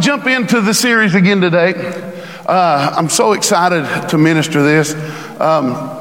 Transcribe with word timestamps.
jump 0.00 0.26
into 0.26 0.60
the 0.60 0.72
series 0.72 1.14
again 1.14 1.40
today. 1.40 1.74
Uh, 2.46 2.94
I'm 2.96 3.08
so 3.08 3.32
excited 3.32 4.08
to 4.08 4.18
minister 4.18 4.62
this. 4.62 4.94
Um, 5.38 5.98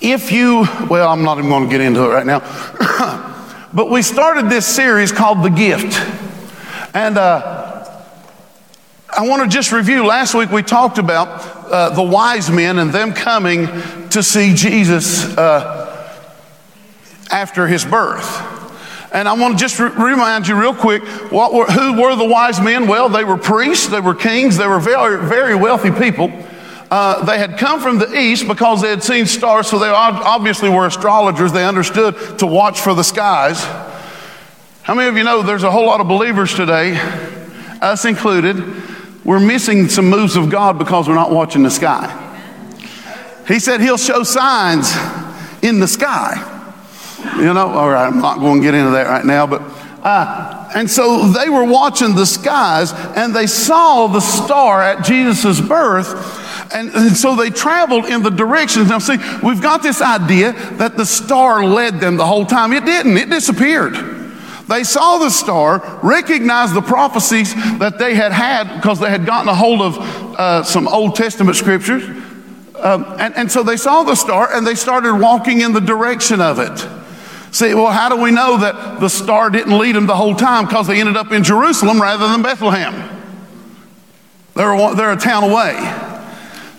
if 0.00 0.32
you, 0.32 0.66
well, 0.88 1.08
I'm 1.08 1.22
not 1.22 1.38
even 1.38 1.50
going 1.50 1.64
to 1.64 1.70
get 1.70 1.80
into 1.80 2.04
it 2.04 2.08
right 2.08 2.26
now, 2.26 2.40
but 3.72 3.90
we 3.90 4.02
started 4.02 4.48
this 4.48 4.66
series 4.66 5.12
called 5.12 5.44
The 5.44 5.50
Gift. 5.50 5.94
And 6.94 7.18
uh, 7.18 8.02
I 9.10 9.28
want 9.28 9.42
to 9.42 9.48
just 9.48 9.72
review. 9.72 10.06
Last 10.06 10.34
week 10.34 10.50
we 10.50 10.62
talked 10.62 10.98
about 10.98 11.28
uh, 11.70 11.90
the 11.90 12.02
wise 12.02 12.50
men 12.50 12.78
and 12.78 12.92
them 12.92 13.12
coming 13.12 13.66
to 14.08 14.22
see 14.22 14.54
Jesus 14.54 15.36
uh, 15.36 16.16
after 17.30 17.66
his 17.66 17.84
birth. 17.84 18.51
And 19.12 19.28
I 19.28 19.34
want 19.34 19.58
to 19.58 19.62
just 19.62 19.78
re- 19.78 19.90
remind 19.90 20.48
you 20.48 20.58
real 20.58 20.74
quick 20.74 21.02
what 21.30 21.52
were, 21.52 21.66
who 21.66 22.00
were 22.00 22.16
the 22.16 22.24
wise 22.24 22.60
men? 22.60 22.88
Well, 22.88 23.08
they 23.08 23.24
were 23.24 23.36
priests, 23.36 23.88
they 23.88 24.00
were 24.00 24.14
kings, 24.14 24.56
they 24.56 24.66
were 24.66 24.80
very, 24.80 25.26
very 25.26 25.54
wealthy 25.54 25.90
people. 25.90 26.32
Uh, 26.90 27.24
they 27.24 27.38
had 27.38 27.58
come 27.58 27.80
from 27.80 27.98
the 27.98 28.12
east 28.14 28.46
because 28.46 28.82
they 28.82 28.90
had 28.90 29.02
seen 29.02 29.24
stars, 29.24 29.66
so 29.66 29.78
they 29.78 29.88
obviously 29.88 30.68
were 30.68 30.86
astrologers. 30.86 31.52
They 31.52 31.64
understood 31.64 32.38
to 32.38 32.46
watch 32.46 32.80
for 32.80 32.94
the 32.94 33.02
skies. 33.02 33.62
How 34.82 34.94
many 34.94 35.08
of 35.08 35.16
you 35.16 35.24
know 35.24 35.42
there's 35.42 35.62
a 35.62 35.70
whole 35.70 35.86
lot 35.86 36.00
of 36.00 36.08
believers 36.08 36.54
today, 36.54 36.98
us 37.80 38.04
included, 38.04 38.62
we're 39.24 39.40
missing 39.40 39.88
some 39.88 40.10
moves 40.10 40.36
of 40.36 40.50
God 40.50 40.78
because 40.78 41.08
we're 41.08 41.14
not 41.14 41.30
watching 41.30 41.62
the 41.62 41.70
sky. 41.70 42.18
He 43.48 43.58
said 43.58 43.80
he'll 43.80 43.96
show 43.96 44.22
signs 44.22 44.94
in 45.62 45.80
the 45.80 45.88
sky. 45.88 46.51
You 47.36 47.54
know, 47.54 47.68
all 47.68 47.90
right, 47.90 48.06
I'm 48.06 48.20
not 48.20 48.38
going 48.38 48.60
to 48.60 48.66
get 48.66 48.74
into 48.74 48.90
that 48.90 49.06
right 49.06 49.24
now, 49.24 49.46
but. 49.46 49.62
Uh, 50.02 50.70
and 50.74 50.90
so 50.90 51.28
they 51.28 51.48
were 51.48 51.64
watching 51.64 52.14
the 52.14 52.26
skies 52.26 52.92
and 53.14 53.34
they 53.34 53.46
saw 53.46 54.08
the 54.08 54.20
star 54.20 54.82
at 54.82 55.04
Jesus' 55.04 55.60
birth. 55.60 56.40
And, 56.74 56.90
and, 56.90 57.16
so 57.16 57.36
they 57.36 57.50
traveled 57.50 58.06
in 58.06 58.22
the 58.22 58.30
directions. 58.30 58.88
Now, 58.88 58.98
see, 58.98 59.18
we've 59.42 59.60
got 59.60 59.82
this 59.82 60.00
idea 60.00 60.52
that 60.76 60.96
the 60.96 61.04
star 61.04 61.64
led 61.64 62.00
them 62.00 62.16
the 62.16 62.26
whole 62.26 62.46
time. 62.46 62.72
It 62.72 62.84
didn't, 62.84 63.16
it 63.16 63.28
disappeared. 63.28 63.94
They 64.68 64.84
saw 64.84 65.18
the 65.18 65.28
star, 65.28 66.00
recognized 66.02 66.74
the 66.74 66.82
prophecies 66.82 67.54
that 67.78 67.98
they 67.98 68.14
had 68.14 68.32
had 68.32 68.76
because 68.76 68.98
they 68.98 69.10
had 69.10 69.26
gotten 69.26 69.48
a 69.48 69.54
hold 69.54 69.82
of 69.82 69.98
uh, 69.98 70.62
some 70.62 70.88
Old 70.88 71.14
Testament 71.14 71.56
scriptures. 71.56 72.04
Um, 72.76 73.04
and, 73.18 73.36
and 73.36 73.52
so 73.52 73.62
they 73.62 73.76
saw 73.76 74.02
the 74.02 74.14
star 74.14 74.54
and 74.54 74.66
they 74.66 74.74
started 74.74 75.14
walking 75.14 75.60
in 75.60 75.72
the 75.72 75.80
direction 75.80 76.40
of 76.40 76.58
it. 76.58 77.01
See, 77.52 77.74
well, 77.74 77.90
how 77.90 78.08
do 78.08 78.16
we 78.16 78.30
know 78.30 78.56
that 78.56 78.98
the 78.98 79.08
star 79.08 79.50
didn't 79.50 79.76
lead 79.76 79.94
them 79.94 80.06
the 80.06 80.16
whole 80.16 80.34
time? 80.34 80.64
Because 80.64 80.86
they 80.86 80.98
ended 80.98 81.18
up 81.18 81.32
in 81.32 81.44
Jerusalem 81.44 82.00
rather 82.00 82.26
than 82.26 82.42
Bethlehem. 82.42 82.94
They're, 84.54 84.94
they're 84.94 85.12
a 85.12 85.16
town 85.16 85.44
away, 85.44 85.74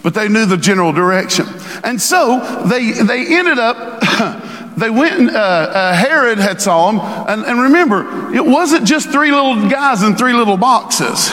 but 0.02 0.16
they 0.16 0.28
knew 0.28 0.48
the 0.48 0.58
general 0.58 0.92
direction. 0.92 1.46
And 1.84 2.02
so 2.02 2.66
they, 2.68 2.92
they 2.92 3.36
ended 3.38 3.60
up, 3.60 4.74
they 4.78 4.90
went, 4.90 5.20
and, 5.20 5.30
uh, 5.30 5.40
uh, 5.40 5.94
Herod 5.94 6.40
had 6.40 6.60
saw 6.60 6.92
them. 6.92 7.00
And, 7.30 7.46
and 7.46 7.62
remember, 7.62 8.34
it 8.34 8.44
wasn't 8.44 8.88
just 8.88 9.12
three 9.12 9.32
little 9.32 9.70
guys 9.70 10.02
in 10.02 10.16
three 10.16 10.34
little 10.34 10.58
boxes. 10.58 11.32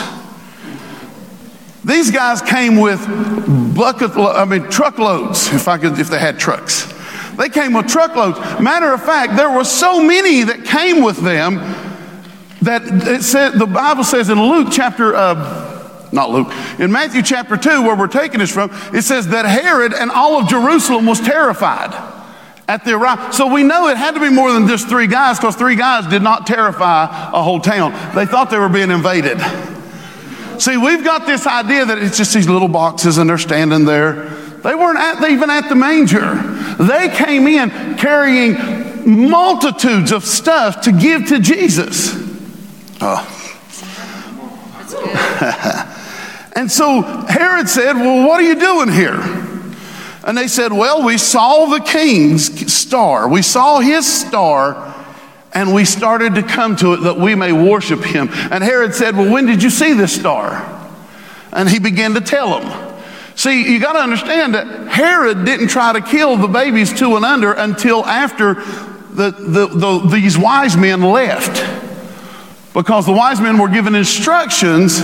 These 1.83 2.11
guys 2.11 2.43
came 2.43 2.77
with 2.77 3.03
bucket, 3.75 4.11
I 4.15 4.45
mean, 4.45 4.69
truckloads, 4.69 5.51
if 5.51 5.67
I 5.67 5.79
could, 5.79 5.97
if 5.97 6.11
they 6.11 6.19
had 6.19 6.37
trucks. 6.37 6.90
They 7.37 7.49
came 7.49 7.73
with 7.73 7.87
truckloads. 7.87 8.39
Matter 8.59 8.93
of 8.93 9.03
fact, 9.03 9.35
there 9.35 9.49
were 9.49 9.63
so 9.63 10.01
many 10.01 10.43
that 10.43 10.65
came 10.65 11.03
with 11.03 11.17
them 11.17 11.55
that 12.61 12.83
it 13.07 13.23
said, 13.23 13.53
the 13.53 13.65
Bible 13.65 14.03
says 14.03 14.29
in 14.29 14.41
Luke 14.41 14.69
chapter, 14.71 15.15
uh, 15.15 16.09
not 16.11 16.29
Luke, 16.29 16.51
in 16.77 16.91
Matthew 16.91 17.21
chapter 17.21 17.57
2, 17.57 17.81
where 17.83 17.95
we're 17.95 18.07
taking 18.07 18.39
this 18.39 18.51
from, 18.51 18.69
it 18.93 19.03
says 19.03 19.27
that 19.29 19.45
Herod 19.45 19.93
and 19.93 20.11
all 20.11 20.41
of 20.41 20.47
Jerusalem 20.47 21.05
was 21.05 21.19
terrified 21.19 21.93
at 22.67 22.85
the 22.85 22.93
arrival. 22.93 23.31
So 23.31 23.51
we 23.51 23.63
know 23.63 23.87
it 23.87 23.97
had 23.97 24.13
to 24.13 24.19
be 24.19 24.29
more 24.29 24.51
than 24.51 24.67
just 24.67 24.87
three 24.87 25.07
guys 25.07 25.37
because 25.37 25.55
three 25.55 25.75
guys 25.75 26.07
did 26.07 26.21
not 26.21 26.45
terrify 26.47 27.03
a 27.33 27.41
whole 27.41 27.59
town. 27.59 27.91
They 28.15 28.25
thought 28.25 28.49
they 28.49 28.59
were 28.59 28.69
being 28.69 28.91
invaded. 28.91 29.39
See, 30.59 30.77
we've 30.77 31.03
got 31.03 31.25
this 31.25 31.47
idea 31.47 31.85
that 31.85 31.97
it's 31.97 32.17
just 32.17 32.33
these 32.33 32.47
little 32.47 32.67
boxes 32.67 33.17
and 33.17 33.29
they're 33.29 33.39
standing 33.39 33.85
there. 33.85 34.29
They 34.63 34.75
weren't 34.75 34.99
at, 34.99 35.27
even 35.29 35.49
at 35.49 35.67
the 35.69 35.75
manger. 35.75 36.50
They 36.79 37.09
came 37.09 37.47
in 37.47 37.97
carrying 37.97 39.29
multitudes 39.29 40.11
of 40.11 40.23
stuff 40.25 40.81
to 40.81 40.91
give 40.91 41.27
to 41.27 41.39
Jesus. 41.39 42.13
Oh. 43.01 43.37
and 46.55 46.71
so 46.71 47.01
Herod 47.01 47.67
said, 47.67 47.93
Well, 47.93 48.27
what 48.27 48.39
are 48.39 48.43
you 48.43 48.59
doing 48.59 48.89
here? 48.89 49.19
And 50.23 50.37
they 50.37 50.47
said, 50.47 50.71
Well, 50.71 51.03
we 51.03 51.17
saw 51.17 51.65
the 51.65 51.79
king's 51.79 52.71
star. 52.71 53.27
We 53.27 53.41
saw 53.41 53.79
his 53.79 54.05
star, 54.05 54.93
and 55.53 55.73
we 55.73 55.85
started 55.85 56.35
to 56.35 56.43
come 56.43 56.75
to 56.77 56.93
it 56.93 57.01
that 57.01 57.17
we 57.17 57.35
may 57.35 57.51
worship 57.51 58.03
him. 58.03 58.29
And 58.51 58.63
Herod 58.63 58.93
said, 58.93 59.15
Well, 59.15 59.31
when 59.31 59.45
did 59.45 59.63
you 59.63 59.69
see 59.69 59.93
this 59.93 60.13
star? 60.13 60.67
And 61.51 61.67
he 61.67 61.79
began 61.79 62.13
to 62.13 62.21
tell 62.21 62.59
them. 62.59 62.90
See, 63.35 63.71
you 63.71 63.79
got 63.79 63.93
to 63.93 63.99
understand 63.99 64.55
that 64.55 64.87
Herod 64.87 65.45
didn't 65.45 65.69
try 65.69 65.93
to 65.93 66.01
kill 66.01 66.37
the 66.37 66.47
babies 66.47 66.93
two 66.93 67.15
and 67.15 67.25
under 67.25 67.53
until 67.53 68.05
after 68.05 68.55
the, 68.55 69.31
the, 69.31 69.67
the, 69.67 70.07
these 70.09 70.37
wise 70.37 70.75
men 70.77 71.01
left. 71.01 71.61
Because 72.73 73.05
the 73.05 73.13
wise 73.13 73.41
men 73.41 73.57
were 73.57 73.67
given 73.67 73.95
instructions 73.95 74.99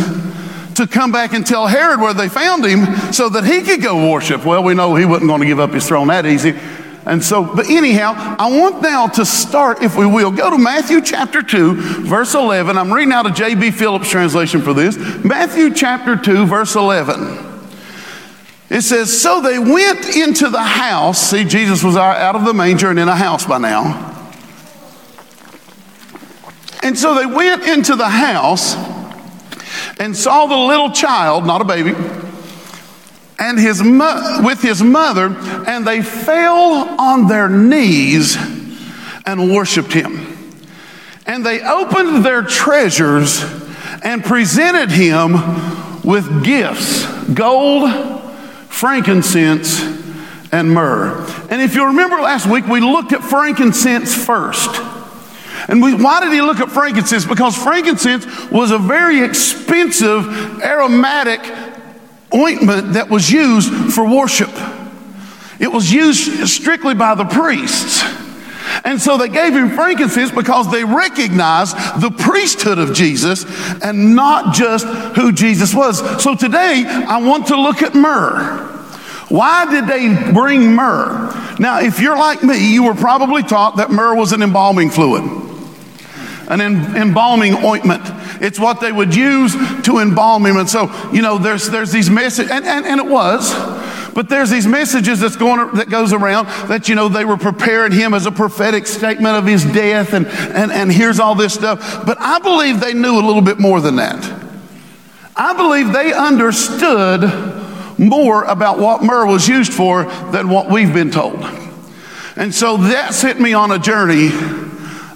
to 0.76 0.88
come 0.88 1.12
back 1.12 1.34
and 1.34 1.46
tell 1.46 1.68
Herod 1.68 2.00
where 2.00 2.14
they 2.14 2.30
found 2.30 2.64
him 2.64 3.12
so 3.12 3.30
that 3.30 3.44
he 3.44 3.62
could 3.62 3.82
go 3.82 4.12
worship. 4.12 4.46
Well, 4.46 4.64
we 4.64 4.74
know 4.74 4.96
he 4.96 5.06
wasn't 5.06 5.30
going 5.30 5.42
to 5.42 5.48
give 5.48 5.60
up 5.60 5.72
his 5.72 5.88
throne 5.88 6.08
that 6.08 6.26
easy. 6.26 6.58
And 7.06 7.24
so, 7.24 7.44
but 7.44 7.70
anyhow, 7.70 8.14
I 8.38 8.60
want 8.60 8.82
now 8.82 9.08
to 9.08 9.26
start, 9.26 9.82
if 9.82 9.96
we 9.96 10.06
will, 10.06 10.30
go 10.30 10.50
to 10.50 10.58
Matthew 10.58 11.02
chapter 11.02 11.42
2, 11.42 12.04
verse 12.04 12.34
11. 12.34 12.78
I'm 12.78 12.92
reading 12.92 13.14
out 13.14 13.26
of 13.26 13.34
J.B. 13.34 13.72
Phillips' 13.72 14.10
translation 14.10 14.62
for 14.62 14.74
this. 14.74 14.98
Matthew 15.24 15.74
chapter 15.74 16.18
2, 16.18 16.46
verse 16.46 16.76
11. 16.76 17.47
It 18.70 18.82
says, 18.82 19.22
So 19.22 19.42
they 19.42 19.60
went 19.60 20.16
into 20.16 20.50
the 20.50 20.62
house. 20.62 21.32
See, 21.32 21.44
Jesus 21.44 21.84
was 21.84 21.96
out 21.96 22.36
of 22.36 22.46
the 22.46 22.54
manger 22.54 22.90
and 22.90 23.00
in 23.00 23.08
a 23.08 23.16
house 23.16 23.46
by 23.46 23.58
now. 23.58 24.14
And 26.84 26.98
so 26.98 27.16
they 27.16 27.26
went 27.26 27.64
into 27.64 27.96
the 27.96 28.10
house 28.10 28.76
and 30.00 30.16
saw 30.16 30.46
the 30.46 30.56
little 30.56 30.92
child, 30.92 31.46
not 31.46 31.62
a 31.62 31.66
baby, 31.66 31.94
and 33.40 33.60
his 33.60 33.82
mo- 33.82 34.40
with 34.44 34.62
his 34.62 34.82
mother, 34.82 35.36
and 35.68 35.86
they 35.86 36.02
fell 36.02 37.00
on 37.00 37.28
their 37.28 37.50
knees 37.50 38.38
and 39.26 39.52
worshiped 39.52 39.94
him. 39.94 40.36
And 41.26 41.46
they 41.46 41.62
opened 41.62 42.24
their 42.24 42.44
treasures 42.44 43.44
and 44.04 44.24
presented 44.24 44.92
him 44.92 45.34
with 46.04 46.46
gifts 46.46 47.06
gold 47.34 48.17
frankincense, 48.78 49.82
and 50.52 50.72
myrrh. 50.72 51.26
And 51.50 51.62
if 51.62 51.74
you 51.74 51.88
remember 51.88 52.18
last 52.18 52.46
week, 52.46 52.68
we 52.68 52.80
looked 52.80 53.12
at 53.12 53.24
frankincense 53.24 54.14
first. 54.14 54.70
And 55.68 55.82
we, 55.82 55.96
why 55.96 56.22
did 56.22 56.32
he 56.32 56.42
look 56.42 56.60
at 56.60 56.70
frankincense? 56.70 57.26
Because 57.26 57.58
frankincense 57.58 58.26
was 58.52 58.72
a 58.72 58.78
very 58.78 59.24
expensive 59.24 60.62
aromatic 60.62 61.42
ointment 62.34 62.94
that 62.94 63.10
was 63.10 63.32
used 63.32 63.74
for 63.94 64.08
worship. 64.08 64.52
It 65.60 65.72
was 65.72 65.92
used 65.92 66.48
strictly 66.48 66.94
by 66.94 67.16
the 67.16 67.26
priests. 67.26 68.04
And 68.84 69.02
so 69.02 69.18
they 69.18 69.30
gave 69.30 69.54
him 69.54 69.70
frankincense 69.72 70.32
because 70.32 70.72
they 70.72 70.84
recognized 70.84 71.76
the 72.02 72.12
priesthood 72.12 72.80
of 72.80 72.94
Jesus 72.94 73.46
and 73.84 74.16
not 74.16 74.54
just 74.54 74.86
who 75.16 75.32
Jesus 75.32 75.74
was. 75.74 76.00
So 76.24 76.36
today 76.36 76.84
I 76.86 77.18
want 77.18 77.48
to 77.48 77.60
look 77.60 77.82
at 77.82 77.94
myrrh. 77.94 78.66
Why 79.30 79.70
did 79.70 79.88
they 79.88 80.32
bring 80.32 80.74
myrrh? 80.74 81.56
Now, 81.60 81.80
if 81.82 82.00
you're 82.00 82.18
like 82.18 82.44
me, 82.44 82.74
you 82.74 82.84
were 82.84 82.96
probably 82.96 83.44
taught 83.44 83.78
that 83.78 83.92
myrrh 83.92 84.16
was 84.16 84.32
an 84.32 84.42
embalming 84.42 84.90
fluid, 84.90 85.24
an 86.48 86.62
embalming 86.62 87.64
ointment. 87.64 88.02
It's 88.42 88.60
what 88.60 88.80
they 88.80 88.92
would 88.92 89.16
use 89.16 89.54
to 89.84 90.00
embalm 90.00 90.46
him. 90.46 90.58
And 90.58 90.70
so, 90.70 90.92
you 91.12 91.22
know, 91.22 91.38
there's, 91.38 91.70
there's 91.70 91.92
these 91.92 92.10
messages, 92.10 92.52
and, 92.52 92.66
and, 92.66 92.86
and 92.86 93.00
it 93.00 93.08
was. 93.08 93.54
But 94.14 94.30
there's 94.30 94.50
these 94.50 94.66
messages 94.66 95.20
that's 95.20 95.36
going 95.36 95.76
that 95.76 95.92
goes 95.92 96.12
around 96.12 96.48
that 96.70 96.90
you 96.90 96.96
know 96.96 97.08
they 97.08 97.24
were 97.24 97.38
preparing 97.38 97.92
him 97.92 98.16
as 98.16 98.26
a 98.26 98.32
prophetic 98.32 98.88
statement 98.88 99.36
of 99.36 99.46
his 99.46 99.64
death 99.64 100.14
and, 100.14 100.26
and, 100.26 100.72
and 100.72 100.92
here's 100.92 101.20
all 101.20 101.36
this 101.36 101.54
stuff. 101.54 102.04
But 102.04 102.18
I 102.20 102.40
believe 102.40 102.80
they 102.80 102.96
knew 102.96 103.14
a 103.14 103.22
little 103.22 103.44
bit 103.44 103.60
more 103.60 103.80
than 103.80 103.98
that. 103.98 104.26
I 105.36 105.54
believe 105.56 105.94
they 105.94 106.14
understood 106.14 107.22
more 108.00 108.44
about 108.46 108.80
what 108.80 109.04
myrrh 109.04 109.28
was 109.28 109.48
used 109.48 109.72
for 109.72 110.06
than 110.32 110.50
what 110.50 110.68
we've 110.68 110.92
been 110.92 111.12
told. 111.12 111.40
And 112.36 112.54
so 112.54 112.78
that 112.78 113.14
sent 113.14 113.40
me 113.40 113.54
on 113.54 113.72
a 113.72 113.78
journey 113.78 114.30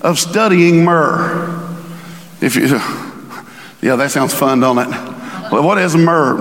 of 0.03 0.19
studying 0.19 0.83
myrrh. 0.83 1.57
If 2.41 2.55
you 2.55 2.79
Yeah, 3.81 3.95
that 3.95 4.11
sounds 4.11 4.33
fun, 4.33 4.59
don't 4.59 4.77
it? 4.77 4.89
Well, 5.51 5.63
what 5.63 5.77
is 5.77 5.95
myrrh? 5.95 6.37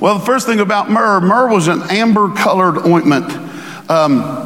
Well, 0.00 0.18
the 0.18 0.24
first 0.24 0.46
thing 0.46 0.60
about 0.60 0.90
myrrh, 0.90 1.20
myrrh 1.20 1.48
was 1.48 1.68
an 1.68 1.82
amber 1.90 2.32
colored 2.34 2.86
ointment. 2.86 3.24
Um, 3.90 4.42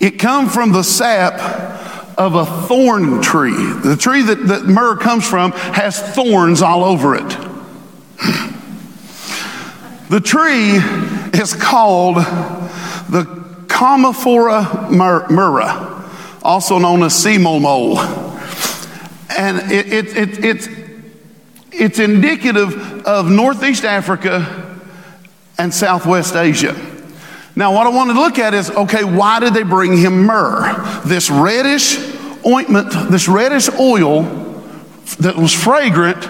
it 0.00 0.18
come 0.18 0.48
from 0.48 0.72
the 0.72 0.82
sap 0.82 1.38
of 2.18 2.34
a 2.34 2.44
thorn 2.66 3.22
tree. 3.22 3.54
The 3.54 3.96
tree 3.96 4.22
that, 4.22 4.46
that 4.46 4.64
myrrh 4.64 4.96
comes 4.96 5.28
from 5.28 5.52
has 5.52 6.00
thorns 6.14 6.62
all 6.62 6.84
over 6.84 7.14
it. 7.14 7.36
The 10.10 10.20
tree 10.20 10.76
is 11.40 11.54
called 11.54 12.16
the 12.16 13.24
Commiphora 13.66 14.90
myrrha, 14.90 16.01
also 16.42 16.78
known 16.78 17.02
as 17.02 17.12
molmol. 17.24 17.98
And 19.36 19.72
it, 19.72 19.92
it, 19.92 20.16
it, 20.16 20.44
it's, 20.44 20.68
it's 21.72 21.98
indicative 21.98 23.06
of 23.06 23.30
Northeast 23.30 23.84
Africa 23.84 24.78
and 25.58 25.72
Southwest 25.72 26.36
Asia. 26.36 26.76
Now, 27.54 27.74
what 27.74 27.86
I 27.86 27.90
want 27.90 28.10
to 28.10 28.14
look 28.14 28.38
at 28.38 28.54
is 28.54 28.70
okay, 28.70 29.04
why 29.04 29.40
did 29.40 29.54
they 29.54 29.62
bring 29.62 29.96
him 29.96 30.24
myrrh? 30.24 31.02
This 31.04 31.30
reddish 31.30 31.98
ointment, 32.46 32.92
this 33.10 33.28
reddish 33.28 33.68
oil 33.78 34.22
that 35.20 35.36
was 35.36 35.52
fragrant 35.52 36.20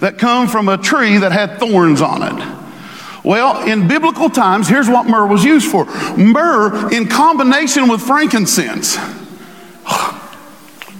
that 0.00 0.18
come 0.18 0.48
from 0.48 0.68
a 0.68 0.78
tree 0.78 1.18
that 1.18 1.32
had 1.32 1.58
thorns 1.58 2.00
on 2.00 2.22
it. 2.22 2.58
Well, 3.24 3.62
in 3.68 3.86
biblical 3.86 4.30
times, 4.30 4.66
here's 4.66 4.88
what 4.88 5.06
myrrh 5.06 5.26
was 5.26 5.44
used 5.44 5.70
for 5.70 5.84
myrrh 6.16 6.92
in 6.92 7.06
combination 7.06 7.88
with 7.88 8.00
frankincense. 8.00 8.96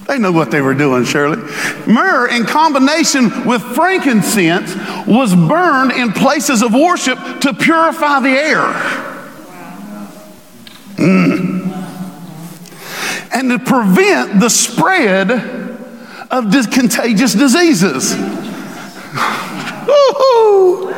They 0.08 0.18
knew 0.18 0.32
what 0.32 0.50
they 0.50 0.60
were 0.60 0.74
doing, 0.74 1.04
Shirley. 1.04 1.38
Myrrh, 1.86 2.28
in 2.28 2.44
combination 2.44 3.46
with 3.46 3.62
frankincense, 3.62 4.74
was 5.06 5.34
burned 5.34 5.92
in 5.92 6.12
places 6.12 6.60
of 6.62 6.74
worship 6.74 7.18
to 7.40 7.54
purify 7.54 8.20
the 8.20 8.28
air. 8.28 8.58
Mm. 10.96 11.62
And 13.32 13.50
to 13.50 13.58
prevent 13.60 14.40
the 14.40 14.50
spread 14.50 15.30
of 16.30 16.52
contagious 16.70 17.32
diseases. 17.32 18.14
It, 19.84 20.92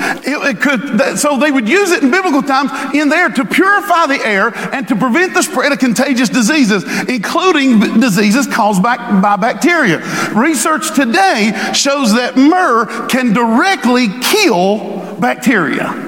it 0.00 0.60
could, 0.60 1.18
so 1.18 1.38
they 1.38 1.50
would 1.50 1.68
use 1.68 1.90
it 1.90 2.02
in 2.02 2.10
biblical 2.10 2.42
times 2.42 2.70
in 2.94 3.08
there 3.08 3.28
to 3.28 3.44
purify 3.44 4.06
the 4.06 4.20
air 4.24 4.52
and 4.74 4.86
to 4.88 4.96
prevent 4.96 5.34
the 5.34 5.42
spread 5.42 5.72
of 5.72 5.78
contagious 5.78 6.28
diseases, 6.28 6.84
including 7.08 8.00
diseases 8.00 8.46
caused 8.46 8.82
by, 8.82 8.96
by 9.20 9.36
bacteria. 9.36 9.98
Research 10.34 10.94
today 10.94 11.52
shows 11.74 12.14
that 12.14 12.36
myrrh 12.36 12.86
can 13.08 13.32
directly 13.32 14.08
kill 14.20 15.16
bacteria. 15.20 16.06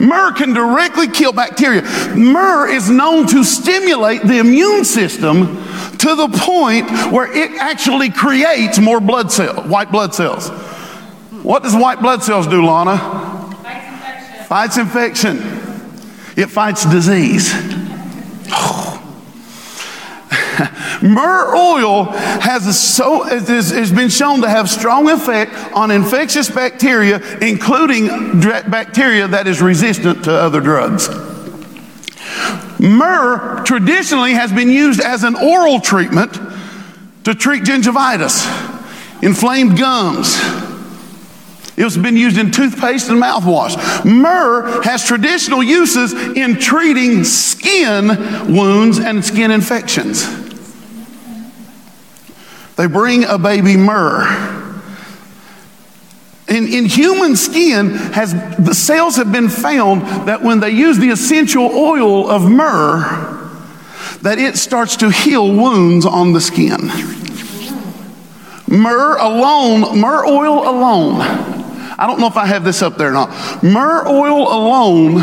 Myrrh 0.00 0.32
can 0.32 0.52
directly 0.52 1.08
kill 1.08 1.32
bacteria. 1.32 1.82
Myrrh 2.14 2.68
is 2.68 2.88
known 2.88 3.26
to 3.28 3.42
stimulate 3.42 4.22
the 4.22 4.38
immune 4.38 4.84
system 4.84 5.56
to 5.98 6.14
the 6.14 6.28
point 6.32 6.88
where 7.12 7.30
it 7.36 7.50
actually 7.58 8.10
creates 8.10 8.78
more 8.78 9.00
blood 9.00 9.32
cells, 9.32 9.66
white 9.66 9.90
blood 9.90 10.14
cells. 10.14 10.50
What 11.48 11.62
does 11.62 11.74
white 11.74 12.02
blood 12.02 12.22
cells 12.22 12.46
do, 12.46 12.62
Lana? 12.62 12.98
Fights 12.98 13.56
infection. 13.86 14.44
Fights 14.44 14.76
infection. 14.76 15.36
It 16.36 16.50
fights 16.50 16.84
disease. 16.84 17.54
Myrrh 21.02 21.56
oil 21.56 22.04
has, 22.04 22.78
so, 22.78 23.22
has 23.22 23.92
been 23.92 24.10
shown 24.10 24.42
to 24.42 24.48
have 24.50 24.68
strong 24.68 25.08
effect 25.08 25.54
on 25.72 25.90
infectious 25.90 26.50
bacteria, 26.50 27.22
including 27.38 28.08
bacteria 28.70 29.26
that 29.28 29.46
is 29.46 29.62
resistant 29.62 30.24
to 30.24 30.30
other 30.30 30.60
drugs. 30.60 31.08
Myrrh 32.78 33.62
traditionally 33.64 34.34
has 34.34 34.52
been 34.52 34.68
used 34.68 35.00
as 35.00 35.24
an 35.24 35.34
oral 35.34 35.80
treatment 35.80 36.34
to 37.24 37.34
treat 37.34 37.62
gingivitis, 37.62 38.44
inflamed 39.22 39.78
gums, 39.78 40.36
it's 41.86 41.96
been 41.96 42.16
used 42.16 42.38
in 42.38 42.50
toothpaste 42.50 43.08
and 43.08 43.22
mouthwash. 43.22 44.04
Myrrh 44.04 44.82
has 44.82 45.06
traditional 45.06 45.62
uses 45.62 46.12
in 46.12 46.56
treating 46.56 47.22
skin 47.24 48.08
wounds 48.52 48.98
and 48.98 49.24
skin 49.24 49.50
infections. 49.50 50.26
They 52.76 52.86
bring 52.86 53.24
a 53.24 53.38
baby 53.38 53.76
myrrh. 53.76 54.26
In, 56.48 56.66
in 56.66 56.86
human 56.86 57.36
skin, 57.36 57.90
has, 57.90 58.32
the 58.56 58.74
cells 58.74 59.16
have 59.16 59.30
been 59.30 59.48
found 59.48 60.02
that 60.26 60.42
when 60.42 60.60
they 60.60 60.70
use 60.70 60.98
the 60.98 61.10
essential 61.10 61.64
oil 61.64 62.28
of 62.28 62.48
myrrh, 62.50 63.36
that 64.22 64.38
it 64.38 64.56
starts 64.56 64.96
to 64.96 65.10
heal 65.10 65.46
wounds 65.46 66.06
on 66.06 66.32
the 66.32 66.40
skin. 66.40 66.90
Myrrh 68.66 69.16
alone, 69.18 70.00
myrrh 70.00 70.26
oil 70.26 70.68
alone, 70.68 71.57
I 71.98 72.06
don't 72.06 72.20
know 72.20 72.28
if 72.28 72.36
I 72.36 72.46
have 72.46 72.62
this 72.62 72.80
up 72.80 72.96
there 72.96 73.08
or 73.08 73.12
not. 73.12 73.62
Myrrh 73.62 74.06
oil 74.06 74.52
alone 74.52 75.16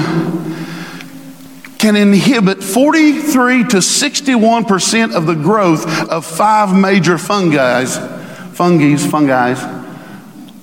can 1.77 1.95
inhibit 1.95 2.63
43 2.63 3.63
to 3.65 3.77
61% 3.77 5.15
of 5.15 5.25
the 5.25 5.35
growth 5.35 5.85
of 6.09 6.25
five 6.25 6.75
major 6.75 7.17
fungi, 7.17 7.85
fungi, 7.85 8.95
fungi 8.97 9.53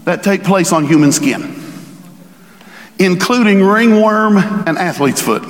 that 0.05 0.23
take 0.23 0.43
place 0.44 0.73
on 0.73 0.85
human 0.85 1.12
skin, 1.12 1.62
including 2.99 3.62
ringworm 3.62 4.37
and 4.37 4.76
athlete's 4.76 5.23
foot. 5.23 5.44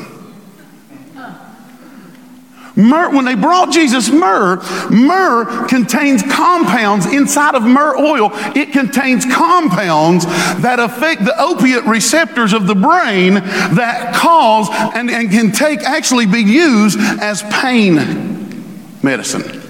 Myrrh, 2.74 3.10
when 3.14 3.24
they 3.26 3.34
brought 3.34 3.70
Jesus 3.70 4.10
myrrh, 4.10 4.56
myrrh 4.90 5.66
contains 5.68 6.22
compounds 6.22 7.06
inside 7.06 7.54
of 7.54 7.62
myrrh 7.62 7.96
oil. 7.98 8.30
It 8.56 8.72
contains 8.72 9.26
compounds 9.26 10.24
that 10.24 10.80
affect 10.80 11.24
the 11.24 11.38
opiate 11.38 11.84
receptors 11.84 12.52
of 12.52 12.66
the 12.66 12.74
brain 12.74 13.34
that 13.34 14.14
cause 14.14 14.68
and, 14.94 15.10
and 15.10 15.30
can 15.30 15.52
take 15.52 15.80
actually 15.80 16.26
be 16.26 16.40
used 16.40 16.98
as 16.98 17.42
pain 17.42 18.94
medicine. 19.02 19.60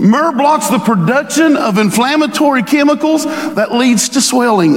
Myrrh 0.00 0.32
blocks 0.32 0.68
the 0.68 0.78
production 0.78 1.56
of 1.56 1.78
inflammatory 1.78 2.62
chemicals 2.62 3.26
that 3.26 3.70
leads 3.70 4.08
to 4.10 4.20
swelling. 4.20 4.76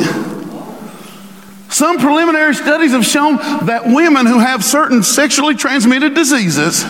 Some 1.73 1.97
preliminary 1.97 2.53
studies 2.53 2.91
have 2.91 3.03
shown 3.03 3.37
that 3.65 3.87
women 3.87 4.27
who 4.27 4.37
have 4.37 4.63
certain 4.63 5.01
sexually 5.01 5.55
transmitted 5.55 6.13
diseases 6.13 6.83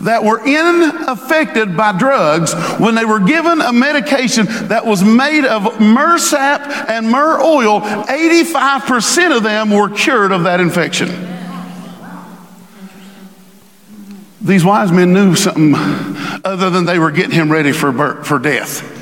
that 0.00 0.24
were 0.24 0.40
unaffected 0.40 1.76
by 1.76 1.92
drugs 1.98 2.54
when 2.80 2.94
they 2.94 3.04
were 3.04 3.20
given 3.20 3.60
a 3.60 3.74
medication 3.74 4.46
that 4.68 4.86
was 4.86 5.04
made 5.04 5.44
of 5.44 5.78
myrrh 5.82 6.16
sap 6.16 6.88
and 6.88 7.10
myrrh 7.10 7.38
oil, 7.42 7.82
85% 7.82 9.36
of 9.36 9.42
them 9.42 9.68
were 9.68 9.90
cured 9.90 10.32
of 10.32 10.44
that 10.44 10.60
infection. 10.60 11.08
These 14.40 14.64
wise 14.64 14.92
men 14.92 15.12
knew 15.12 15.34
something 15.36 15.74
other 16.42 16.70
than 16.70 16.86
they 16.86 16.98
were 16.98 17.10
getting 17.10 17.32
him 17.32 17.52
ready 17.52 17.72
for, 17.72 17.92
birth, 17.92 18.26
for 18.26 18.38
death. 18.38 18.93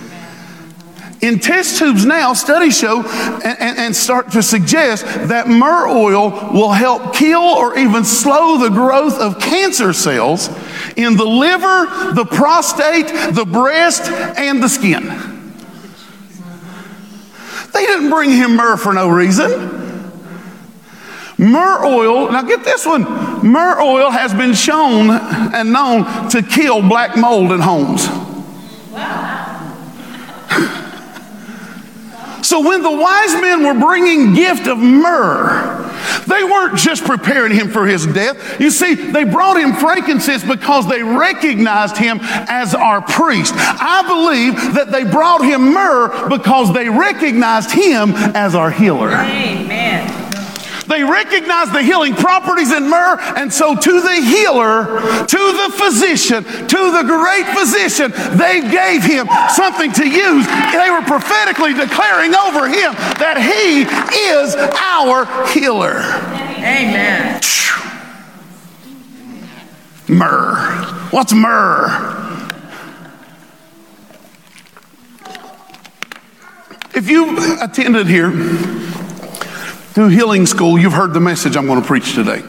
In 1.22 1.38
test 1.38 1.78
tubes 1.78 2.04
now, 2.04 2.32
studies 2.32 2.76
show 2.76 3.02
and, 3.44 3.60
and, 3.60 3.78
and, 3.78 3.96
start 3.96 4.32
to 4.32 4.42
suggest 4.42 5.04
that 5.04 5.46
myrrh 5.46 5.86
oil 5.86 6.50
will 6.52 6.72
help 6.72 7.14
kill 7.14 7.40
or 7.40 7.78
even 7.78 8.04
slow 8.04 8.58
the 8.58 8.68
growth 8.68 9.20
of 9.20 9.38
cancer 9.38 9.92
cells 9.92 10.48
in 10.96 11.16
the 11.16 11.24
liver, 11.24 12.12
the 12.14 12.26
prostate, 12.28 13.06
the 13.34 13.44
breast, 13.44 14.10
and 14.10 14.60
the 14.60 14.68
skin. 14.68 15.04
They 17.72 17.86
didn't 17.86 18.10
bring 18.10 18.30
him 18.30 18.56
myrrh 18.56 18.76
for 18.76 18.92
no 18.92 19.08
reason. 19.08 19.78
Myrrh 21.38 21.84
oil, 21.84 22.32
now 22.32 22.42
get 22.42 22.64
this 22.64 22.84
one 22.84 23.04
myrrh 23.46 23.80
oil 23.80 24.10
has 24.10 24.34
been 24.34 24.54
shown 24.54 25.08
and 25.10 25.72
known 25.72 26.28
to 26.30 26.42
kill 26.42 26.82
black 26.82 27.16
mold 27.16 27.52
in 27.52 27.60
homes. 27.60 28.08
Wow. 28.90 29.41
So 32.42 32.60
when 32.60 32.82
the 32.82 32.90
wise 32.90 33.34
men 33.40 33.64
were 33.64 33.74
bringing 33.74 34.34
gift 34.34 34.66
of 34.66 34.78
myrrh, 34.78 35.88
they 36.26 36.42
weren't 36.42 36.76
just 36.76 37.04
preparing 37.04 37.52
him 37.52 37.70
for 37.70 37.86
his 37.86 38.06
death. 38.06 38.60
You 38.60 38.70
see, 38.70 38.94
they 38.94 39.24
brought 39.24 39.58
him 39.58 39.74
frankincense 39.74 40.44
because 40.44 40.88
they 40.88 41.02
recognized 41.02 41.96
him 41.96 42.18
as 42.20 42.74
our 42.74 43.00
priest. 43.00 43.54
I 43.56 44.02
believe 44.06 44.74
that 44.74 44.90
they 44.90 45.04
brought 45.04 45.44
him 45.44 45.72
myrrh 45.72 46.28
because 46.28 46.72
they 46.74 46.88
recognized 46.88 47.70
him 47.70 48.12
as 48.14 48.54
our 48.54 48.70
healer. 48.70 49.08
Amen. 49.08 50.21
They 50.86 51.02
recognized 51.02 51.72
the 51.72 51.82
healing 51.82 52.14
properties 52.14 52.72
in 52.72 52.88
myrrh, 52.88 53.18
and 53.36 53.52
so 53.52 53.76
to 53.76 54.00
the 54.00 54.14
healer, 54.14 55.00
to 55.26 55.36
the 55.36 55.74
physician, 55.76 56.44
to 56.44 56.90
the 56.90 57.04
great 57.06 57.46
physician, 57.56 58.12
they 58.36 58.60
gave 58.60 59.02
him 59.02 59.28
something 59.50 59.92
to 59.92 60.08
use. 60.08 60.46
They 60.46 60.90
were 60.90 61.02
prophetically 61.02 61.74
declaring 61.74 62.34
over 62.34 62.66
him 62.66 62.92
that 63.18 63.38
he 63.38 63.82
is 64.30 64.54
our 64.54 65.26
healer. 65.52 66.02
Amen. 66.58 67.40
Myrrh. 70.08 70.56
What's 71.10 71.32
myrrh? 71.32 72.18
If 76.94 77.08
you 77.08 77.62
attended 77.62 78.06
here 78.06 78.30
through 79.92 80.08
healing 80.08 80.46
school, 80.46 80.78
you've 80.78 80.94
heard 80.94 81.12
the 81.12 81.20
message 81.20 81.54
I'm 81.54 81.66
going 81.66 81.80
to 81.80 81.86
preach 81.86 82.14
today. 82.14 82.42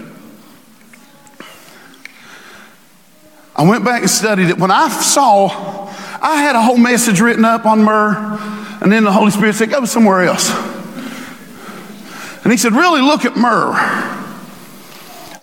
I 3.54 3.68
went 3.68 3.84
back 3.84 4.02
and 4.02 4.10
studied 4.10 4.50
it. 4.50 4.58
When 4.58 4.72
I 4.72 4.88
saw, 4.88 5.50
I 6.22 6.42
had 6.42 6.56
a 6.56 6.62
whole 6.62 6.78
message 6.78 7.20
written 7.20 7.44
up 7.44 7.66
on 7.66 7.84
myrrh, 7.84 8.16
and 8.82 8.90
then 8.90 9.04
the 9.04 9.12
Holy 9.12 9.30
Spirit 9.30 9.56
said, 9.56 9.70
Go 9.70 9.84
somewhere 9.84 10.22
else. 10.22 10.50
And 12.44 12.52
He 12.52 12.58
said, 12.58 12.72
Really 12.72 13.02
look 13.02 13.26
at 13.26 13.36
myrrh. 13.36 13.74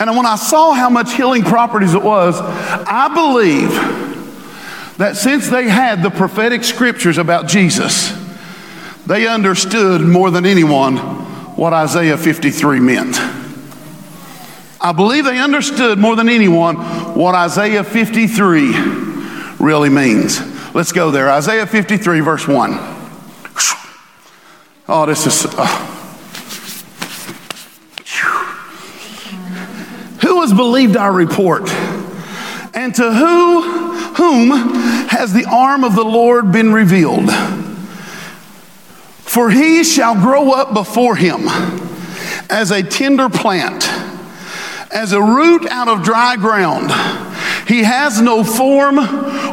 And 0.00 0.16
when 0.16 0.24
I 0.24 0.36
saw 0.36 0.72
how 0.72 0.88
much 0.88 1.12
healing 1.12 1.42
properties 1.42 1.92
it 1.92 2.02
was, 2.02 2.40
I 2.40 3.12
believe 3.14 3.68
that 4.96 5.16
since 5.16 5.50
they 5.50 5.68
had 5.68 6.02
the 6.02 6.10
prophetic 6.10 6.64
scriptures 6.64 7.18
about 7.18 7.46
Jesus, 7.46 8.10
they 9.04 9.28
understood 9.28 10.00
more 10.00 10.30
than 10.30 10.46
anyone 10.46 11.29
what 11.60 11.74
Isaiah 11.74 12.16
53 12.16 12.80
meant. 12.80 13.18
I 14.80 14.92
believe 14.96 15.26
they 15.26 15.38
understood 15.38 15.98
more 15.98 16.16
than 16.16 16.30
anyone 16.30 16.76
what 17.14 17.34
Isaiah 17.34 17.84
53 17.84 18.72
really 19.58 19.90
means. 19.90 20.40
Let's 20.74 20.92
go 20.92 21.10
there. 21.10 21.28
Isaiah 21.28 21.66
53, 21.66 22.20
verse 22.20 22.48
1. 22.48 22.70
Oh, 24.88 25.04
this 25.06 25.26
is. 25.26 25.44
Uh, 25.54 25.66
who 30.22 30.40
has 30.40 30.54
believed 30.54 30.96
our 30.96 31.12
report? 31.12 31.68
And 32.72 32.94
to 32.94 33.12
who, 33.12 33.62
whom 34.14 34.48
has 35.08 35.34
the 35.34 35.44
arm 35.44 35.84
of 35.84 35.94
the 35.94 36.04
Lord 36.04 36.52
been 36.52 36.72
revealed? 36.72 37.28
For 39.30 39.48
he 39.48 39.84
shall 39.84 40.16
grow 40.16 40.50
up 40.50 40.74
before 40.74 41.14
him 41.14 41.42
as 42.50 42.72
a 42.72 42.82
tender 42.82 43.28
plant, 43.28 43.88
as 44.92 45.12
a 45.12 45.22
root 45.22 45.68
out 45.68 45.86
of 45.86 46.02
dry 46.02 46.34
ground. 46.34 46.90
He 47.68 47.84
has 47.84 48.20
no 48.20 48.42
form 48.42 48.98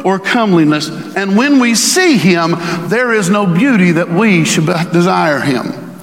or 0.04 0.18
comeliness, 0.18 0.88
and 0.88 1.36
when 1.36 1.60
we 1.60 1.76
see 1.76 2.16
him, 2.18 2.56
there 2.88 3.12
is 3.12 3.30
no 3.30 3.46
beauty 3.46 3.92
that 3.92 4.08
we 4.08 4.44
should 4.44 4.66
desire 4.66 5.38
him. 5.38 5.96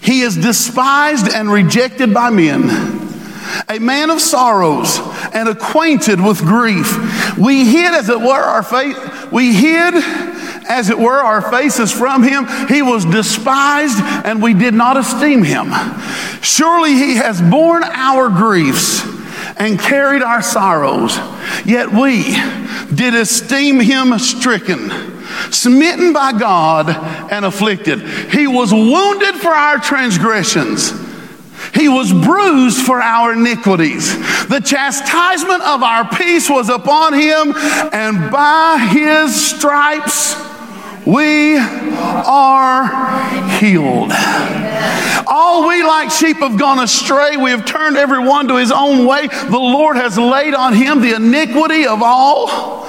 He 0.00 0.20
is 0.20 0.36
despised 0.36 1.26
and 1.34 1.50
rejected 1.50 2.14
by 2.14 2.30
men, 2.30 2.70
a 3.68 3.80
man 3.80 4.10
of 4.10 4.20
sorrows 4.20 5.00
and 5.34 5.48
acquainted 5.48 6.20
with 6.20 6.38
grief. 6.38 7.36
We 7.36 7.64
hid, 7.64 7.94
as 7.94 8.08
it 8.10 8.20
were, 8.20 8.26
our 8.26 8.62
face. 8.62 8.96
We 9.32 9.52
hid 9.52 10.35
as 10.68 10.90
it 10.90 10.98
were, 10.98 11.18
our 11.18 11.42
faces 11.50 11.92
from 11.92 12.22
him. 12.22 12.46
He 12.68 12.82
was 12.82 13.04
despised 13.04 13.98
and 14.00 14.42
we 14.42 14.54
did 14.54 14.74
not 14.74 14.96
esteem 14.96 15.42
him. 15.42 15.72
Surely 16.42 16.94
he 16.94 17.16
has 17.16 17.40
borne 17.40 17.84
our 17.84 18.28
griefs 18.28 19.04
and 19.58 19.78
carried 19.78 20.22
our 20.22 20.42
sorrows, 20.42 21.16
yet 21.64 21.90
we 21.90 22.36
did 22.94 23.14
esteem 23.14 23.80
him 23.80 24.18
stricken, 24.18 24.90
smitten 25.50 26.12
by 26.12 26.32
God, 26.32 26.90
and 27.32 27.44
afflicted. 27.44 28.02
He 28.30 28.46
was 28.46 28.72
wounded 28.72 29.34
for 29.36 29.50
our 29.50 29.78
transgressions. 29.78 30.92
He 31.74 31.88
was 31.88 32.12
bruised 32.12 32.84
for 32.84 33.00
our 33.00 33.32
iniquities. 33.32 34.16
The 34.48 34.60
chastisement 34.60 35.62
of 35.62 35.82
our 35.82 36.08
peace 36.08 36.48
was 36.48 36.68
upon 36.68 37.14
him, 37.14 37.54
and 37.92 38.30
by 38.30 38.78
his 38.92 39.50
stripes 39.50 40.45
we 41.06 41.56
are 41.56 43.48
healed. 43.58 44.12
All 45.28 45.68
we 45.68 45.82
like 45.82 46.10
sheep 46.10 46.38
have 46.38 46.58
gone 46.58 46.80
astray. 46.80 47.36
We 47.36 47.50
have 47.50 47.64
turned 47.64 47.96
everyone 47.96 48.48
to 48.48 48.56
his 48.56 48.72
own 48.72 49.06
way. 49.06 49.28
The 49.28 49.58
Lord 49.58 49.96
has 49.96 50.18
laid 50.18 50.54
on 50.54 50.74
him 50.74 51.00
the 51.00 51.14
iniquity 51.14 51.86
of 51.86 52.02
all. 52.02 52.86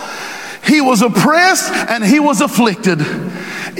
He 0.66 0.82
was 0.82 1.02
oppressed 1.02 1.72
and 1.72 2.04
he 2.04 2.20
was 2.20 2.42
afflicted 2.42 3.00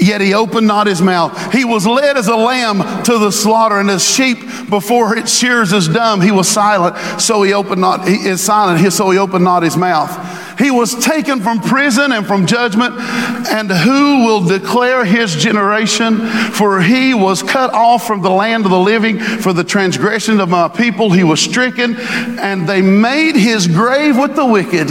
yet 0.00 0.20
he 0.20 0.34
opened 0.34 0.66
not 0.66 0.86
his 0.86 1.02
mouth. 1.02 1.52
He 1.52 1.64
was 1.64 1.86
led 1.86 2.16
as 2.16 2.28
a 2.28 2.36
lamb 2.36 2.78
to 3.04 3.18
the 3.18 3.30
slaughter, 3.30 3.78
and 3.78 3.90
as 3.90 4.04
sheep 4.04 4.38
before 4.68 5.16
its 5.16 5.32
shears 5.32 5.72
is 5.72 5.88
dumb, 5.88 6.20
he 6.20 6.30
was 6.30 6.48
silent, 6.48 6.96
so 7.20 7.42
he 7.42 7.52
opened 7.52 7.80
not, 7.80 8.06
he 8.06 8.14
is 8.14 8.40
silent, 8.40 8.92
so 8.92 9.10
he 9.10 9.18
opened 9.18 9.44
not 9.44 9.62
his 9.62 9.76
mouth. 9.76 10.58
He 10.58 10.72
was 10.72 10.94
taken 11.04 11.40
from 11.40 11.60
prison 11.60 12.10
and 12.10 12.26
from 12.26 12.44
judgment, 12.44 12.94
and 12.98 13.70
who 13.70 14.24
will 14.24 14.44
declare 14.44 15.04
his 15.04 15.36
generation? 15.36 16.26
For 16.50 16.82
he 16.82 17.14
was 17.14 17.44
cut 17.44 17.72
off 17.72 18.06
from 18.06 18.22
the 18.22 18.30
land 18.30 18.64
of 18.64 18.72
the 18.72 18.78
living 18.78 19.20
for 19.20 19.52
the 19.52 19.62
transgression 19.62 20.40
of 20.40 20.48
my 20.48 20.66
people. 20.66 21.12
He 21.12 21.22
was 21.22 21.40
stricken, 21.40 21.96
and 21.96 22.68
they 22.68 22.82
made 22.82 23.36
his 23.36 23.68
grave 23.68 24.18
with 24.18 24.34
the 24.34 24.46
wicked 24.46 24.88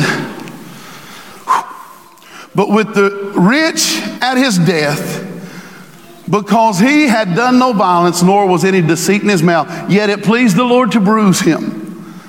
but 2.58 2.70
with 2.72 2.96
the 2.96 3.34
rich 3.36 4.00
at 4.20 4.36
his 4.36 4.58
death, 4.58 5.24
because 6.28 6.80
he 6.80 7.08
had 7.08 7.36
done 7.36 7.60
no 7.60 7.72
violence, 7.72 8.24
nor 8.24 8.48
was 8.48 8.66
any 8.66 8.82
deceit 8.82 9.22
in 9.22 9.30
his 9.30 9.44
mouth. 9.44 9.92
Yet 9.92 10.10
it 10.10 10.24
pleased 10.24 10.58
the 10.58 10.64
Lord 10.64 10.92
to 10.94 11.00
bruise 11.00 11.40
him. 11.40 12.20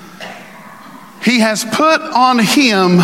He 1.23 1.39
has 1.39 1.65
put 1.65 2.01
on 2.01 2.37
him, 2.37 2.99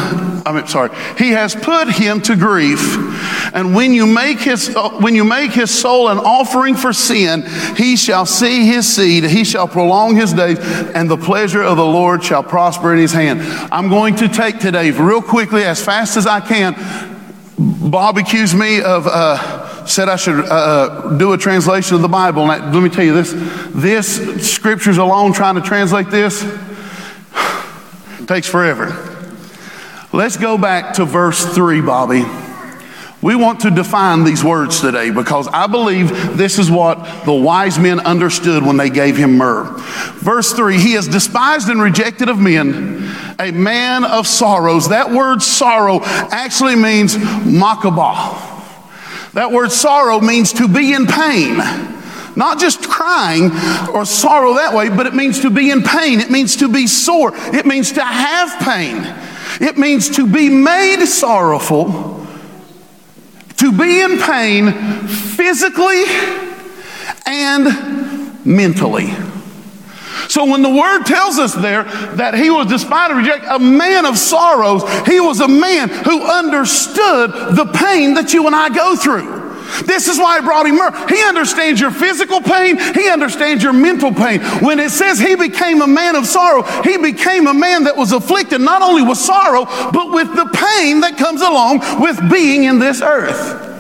I 0.46 0.52
mean, 0.54 0.68
sorry, 0.68 0.96
he 1.18 1.32
has 1.32 1.56
put 1.56 1.90
him 1.90 2.22
to 2.22 2.36
grief. 2.36 2.96
And 3.56 3.74
when 3.74 3.92
you 3.94 4.06
make 4.06 4.40
his, 4.40 4.76
uh, 4.76 4.92
when 5.00 5.16
you 5.16 5.24
make 5.24 5.52
his 5.52 5.72
soul 5.72 6.10
an 6.10 6.20
offering 6.20 6.76
for 6.76 6.94
sin, 6.94 7.44
he 7.76 7.96
shall 7.96 8.28
see 8.28 8.68
his 8.68 8.88
seed, 8.88 9.24
he 9.24 9.44
shall 9.44 9.68
prolong 9.68 10.16
his 10.16 10.32
days, 10.32 10.60
and 10.60 11.10
the 11.10 11.18
pleasure 11.18 11.64
of 11.64 11.76
the 11.76 11.86
Lord 11.86 12.24
shall 12.24 12.44
prosper 12.44 12.94
in 12.94 13.00
his 13.00 13.14
hand. 13.14 13.42
I'm 13.72 13.90
going 13.90 14.16
to 14.18 14.30
take 14.30 14.60
today, 14.60 14.92
real 14.92 15.24
quickly, 15.24 15.64
as 15.64 15.84
fast 15.84 16.18
as 16.18 16.28
I 16.28 16.40
can, 16.40 17.15
Bob 17.58 18.18
accused 18.18 18.58
me 18.58 18.82
of, 18.82 19.08
uh, 19.08 19.86
said 19.86 20.10
I 20.10 20.18
should 20.18 20.40
uh, 20.40 20.48
uh, 20.48 21.18
do 21.18 21.34
a 21.34 21.38
translation 21.38 21.96
of 21.96 22.02
the 22.02 22.10
Bible. 22.10 22.50
And 22.52 22.74
let 22.74 22.84
me 22.84 22.90
tell 22.90 23.04
you 23.04 23.14
this 23.14 23.34
this 23.70 24.54
scriptures 24.54 24.98
alone, 24.98 25.32
trying 25.32 25.56
to 25.56 25.62
translate 25.62 26.10
this, 26.10 26.42
takes 28.28 28.48
forever. 28.48 29.12
Let's 30.12 30.38
go 30.38 30.58
back 30.58 30.96
to 30.96 31.06
verse 31.06 31.46
3, 31.46 31.82
Bobby. 31.82 32.24
We 33.26 33.36
want 33.36 33.62
to 33.62 33.72
define 33.72 34.24
these 34.24 34.44
words 34.44 34.82
today 34.82 35.10
because 35.10 35.48
I 35.48 35.66
believe 35.66 36.38
this 36.38 36.60
is 36.60 36.70
what 36.70 37.26
the 37.26 37.34
wise 37.34 37.80
men 37.80 38.00
understood 38.00 38.64
when 38.64 38.78
they 38.78 38.92
gave 38.92 39.18
him 39.18 39.36
myrrh. 39.36 39.64
Verse 40.18 40.54
3 40.54 40.78
He 40.78 40.94
is 40.94 41.08
despised 41.08 41.68
and 41.70 41.82
rejected 41.82 42.30
of 42.30 42.38
men, 42.38 43.12
a 43.40 43.50
man 43.50 44.04
of 44.04 44.28
sorrows. 44.28 44.90
That 44.90 45.10
word 45.10 45.42
sorrow 45.42 46.02
actually 46.04 46.76
means 46.76 47.16
makabah. 47.16 49.34
That 49.34 49.52
word 49.52 49.72
sorrow 49.72 50.20
means 50.20 50.54
to 50.54 50.68
be 50.68 50.94
in 50.94 51.08
pain. 51.08 51.58
Not 52.36 52.60
just 52.60 52.88
crying 52.88 53.46
or 53.92 54.06
sorrow 54.06 54.54
that 54.54 54.76
way, 54.76 54.90
but 54.90 55.08
it 55.08 55.16
means 55.16 55.40
to 55.40 55.50
be 55.50 55.72
in 55.72 55.82
pain. 55.82 56.20
It 56.20 56.30
means 56.30 56.58
to 56.58 56.70
be 56.70 56.86
sore. 56.86 57.32
It 57.34 57.66
means 57.66 57.94
to 57.94 58.04
have 58.04 58.64
pain. 58.64 58.98
It 59.68 59.80
means 59.80 60.12
to 60.18 60.28
be 60.28 60.50
made 60.50 61.04
sorrowful 61.08 62.24
to 63.58 63.72
be 63.72 64.02
in 64.02 64.20
pain 64.20 64.72
physically 65.08 66.04
and 67.26 68.46
mentally. 68.46 69.14
So 70.28 70.46
when 70.46 70.62
the 70.62 70.70
word 70.70 71.04
tells 71.04 71.38
us 71.38 71.54
there 71.54 71.84
that 71.84 72.34
he 72.34 72.50
was 72.50 72.68
despised 72.68 73.12
and 73.12 73.20
rejected, 73.20 73.50
a 73.50 73.60
man 73.60 74.06
of 74.06 74.18
sorrows, 74.18 74.84
he 75.06 75.20
was 75.20 75.40
a 75.40 75.48
man 75.48 75.90
who 75.90 76.24
understood 76.24 77.32
the 77.56 77.72
pain 77.74 78.16
that 78.16 78.34
you 78.34 78.46
and 78.48 78.56
I 78.56 78.70
go 78.70 78.96
through. 78.96 79.45
This 79.86 80.08
is 80.08 80.18
why 80.18 80.38
I 80.38 80.42
brought 80.42 80.66
him 80.66 80.76
myrrh. 80.76 81.08
He 81.08 81.22
understands 81.24 81.80
your 81.82 81.92
physical 81.92 82.42
pain. 82.42 82.78
He 82.94 83.10
understands 83.10 83.64
your 83.64 83.74
mental 83.74 84.12
pain. 84.12 84.42
When 84.62 84.80
it 84.80 84.92
says 84.92 85.20
he 85.20 85.36
became 85.36 85.82
a 85.82 85.88
man 85.88 86.16
of 86.16 86.26
sorrow, 86.26 86.64
he 86.84 86.98
became 86.98 87.48
a 87.48 87.54
man 87.54 87.84
that 87.86 87.96
was 87.96 88.12
afflicted 88.12 88.62
not 88.62 88.82
only 88.82 89.04
with 89.04 89.18
sorrow, 89.18 89.66
but 89.92 90.12
with 90.12 90.36
the 90.36 90.46
pain 90.46 91.02
that 91.02 91.18
comes 91.18 91.42
along 91.42 91.80
with 92.02 92.20
being 92.32 92.64
in 92.64 92.80
this 92.80 93.02
earth. 93.02 93.74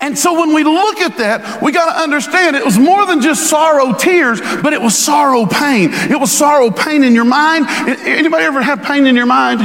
And 0.00 0.16
so 0.16 0.38
when 0.38 0.54
we 0.54 0.62
look 0.62 1.00
at 1.00 1.18
that, 1.18 1.60
we 1.60 1.72
got 1.72 1.92
to 1.92 2.00
understand 2.00 2.54
it 2.54 2.64
was 2.64 2.78
more 2.78 3.04
than 3.04 3.20
just 3.20 3.50
sorrow, 3.50 3.92
tears, 3.92 4.40
but 4.40 4.72
it 4.72 4.80
was 4.80 4.96
sorrow, 4.96 5.44
pain. 5.44 5.90
It 5.92 6.18
was 6.18 6.30
sorrow, 6.30 6.70
pain 6.70 7.02
in 7.02 7.14
your 7.14 7.24
mind. 7.24 7.66
Anybody 7.68 8.44
ever 8.44 8.62
have 8.62 8.82
pain 8.82 9.06
in 9.06 9.16
your 9.16 9.26
mind? 9.26 9.60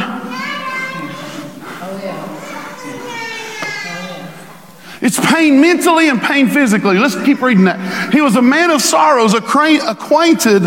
It's 5.03 5.19
pain 5.19 5.59
mentally 5.59 6.07
and 6.07 6.21
pain 6.21 6.47
physically. 6.47 6.97
Let's 6.97 7.21
keep 7.25 7.41
reading 7.41 7.65
that. 7.65 8.13
He 8.13 8.21
was 8.21 8.37
a 8.37 8.41
man 8.41 8.71
of 8.71 8.81
sorrows, 8.81 9.33
acquainted. 9.33 10.61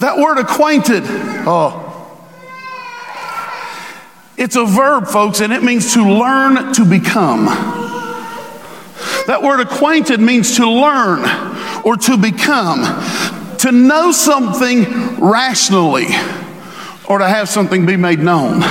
That 0.00 0.16
word 0.16 0.38
acquainted, 0.38 1.02
oh. 1.46 1.80
It's 4.38 4.56
a 4.56 4.64
verb, 4.64 5.06
folks, 5.06 5.40
and 5.40 5.52
it 5.52 5.62
means 5.62 5.92
to 5.92 6.02
learn 6.02 6.72
to 6.72 6.86
become. 6.86 7.44
That 9.26 9.40
word 9.42 9.60
acquainted 9.60 10.20
means 10.20 10.56
to 10.56 10.66
learn 10.66 11.20
or 11.84 11.98
to 11.98 12.16
become, 12.16 13.58
to 13.58 13.70
know 13.70 14.12
something 14.12 15.20
rationally 15.20 16.06
or 17.06 17.18
to 17.18 17.28
have 17.28 17.50
something 17.50 17.84
be 17.84 17.96
made 17.96 18.20
known. 18.20 18.62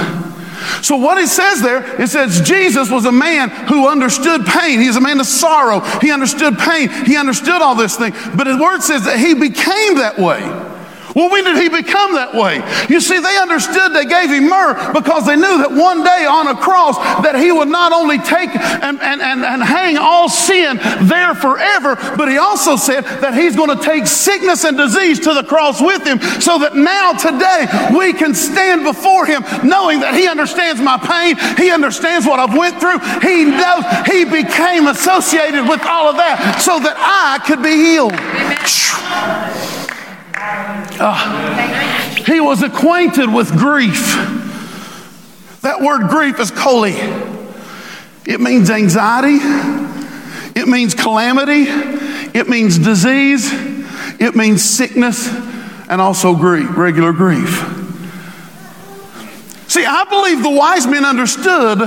So, 0.82 0.98
what 0.98 1.18
it 1.18 1.28
says 1.28 1.62
there, 1.62 2.02
it 2.02 2.10
says 2.10 2.42
Jesus 2.42 2.90
was 2.90 3.06
a 3.06 3.12
man 3.12 3.50
who 3.50 3.88
understood 3.88 4.46
pain. 4.46 4.80
He's 4.80 4.96
a 4.96 5.02
man 5.02 5.20
of 5.20 5.26
sorrow. 5.26 5.80
He 6.00 6.12
understood 6.12 6.58
pain. 6.58 6.90
He 7.06 7.18
understood 7.18 7.62
all 7.62 7.76
this 7.76 7.96
thing. 7.96 8.14
But 8.36 8.48
his 8.48 8.58
word 8.58 8.82
says 8.82 9.06
that 9.06 9.20
he 9.20 9.34
became 9.34 9.96
that 9.96 10.18
way. 10.18 10.71
Well, 11.16 11.30
when 11.30 11.44
did 11.44 11.58
he 11.58 11.70
become 11.70 12.14
that 12.14 12.34
way? 12.34 12.64
You 12.88 13.02
see, 13.02 13.20
they 13.20 13.38
understood 13.38 13.94
they 13.94 14.06
gave 14.06 14.30
him 14.30 14.48
myrrh 14.48 14.94
because 14.94 15.26
they 15.26 15.36
knew 15.36 15.58
that 15.60 15.72
one 15.72 16.04
day 16.04 16.26
on 16.26 16.48
a 16.48 16.56
cross 16.56 16.98
that 17.24 17.36
he 17.36 17.52
would 17.52 17.68
not 17.68 17.92
only 17.92 18.18
take 18.20 18.50
and, 18.56 19.02
and, 19.02 19.22
and, 19.22 19.44
and 19.44 19.64
hang 19.64 19.98
all 19.98 20.30
sin 20.30 20.78
there 21.08 21.36
forever, 21.36 21.96
but 22.16 22.30
he 22.30 22.38
also 22.38 22.76
said 22.76 23.04
that 23.22 23.34
he's 23.34 23.56
going 23.56 23.76
to 23.76 23.84
take 23.84 24.08
sickness 24.08 24.64
and 24.64 24.78
disease 24.78 25.20
to 25.22 25.34
the 25.34 25.44
cross 25.44 25.82
with 25.82 26.06
him 26.06 26.20
so 26.40 26.58
that 26.60 26.76
now 26.76 27.12
today 27.14 27.68
we 27.98 28.14
can 28.14 28.34
stand 28.34 28.84
before 28.84 29.26
him 29.26 29.44
knowing 29.64 30.00
that 30.00 30.16
he 30.16 30.28
understands 30.28 30.82
my 30.82 30.98
pain. 30.98 31.36
He 31.58 31.72
understands 31.72 32.26
what 32.26 32.40
I've 32.40 32.56
went 32.56 32.80
through. 32.80 33.00
He 33.20 33.46
knows 33.46 33.84
he 34.08 34.24
became 34.26 34.88
associated 34.88 35.68
with 35.68 35.82
all 35.84 36.08
of 36.08 36.18
that 36.18 36.62
so 36.62 36.80
that 36.80 36.96
I 36.98 37.44
could 37.46 37.62
be 37.62 37.76
healed. 37.76 38.14
Amen. 40.42 40.81
Uh, 41.04 42.14
he 42.26 42.40
was 42.40 42.62
acquainted 42.62 43.34
with 43.34 43.58
grief. 43.58 44.14
That 45.62 45.82
word 45.82 46.10
grief 46.10 46.40
is 46.40 46.52
chole. 46.52 46.94
It 48.28 48.40
means 48.40 48.70
anxiety, 48.70 49.40
it 50.56 50.68
means 50.68 50.94
calamity, 50.94 51.66
it 52.38 52.48
means 52.48 52.78
disease, 52.78 53.52
it 54.20 54.36
means 54.36 54.64
sickness, 54.64 55.28
and 55.90 56.00
also 56.00 56.36
grief, 56.36 56.78
regular 56.78 57.14
grief. 57.14 57.50
See, 59.68 59.84
I 59.84 60.04
believe 60.04 60.44
the 60.44 60.52
wise 60.52 60.86
men 60.86 61.04
understood 61.04 61.80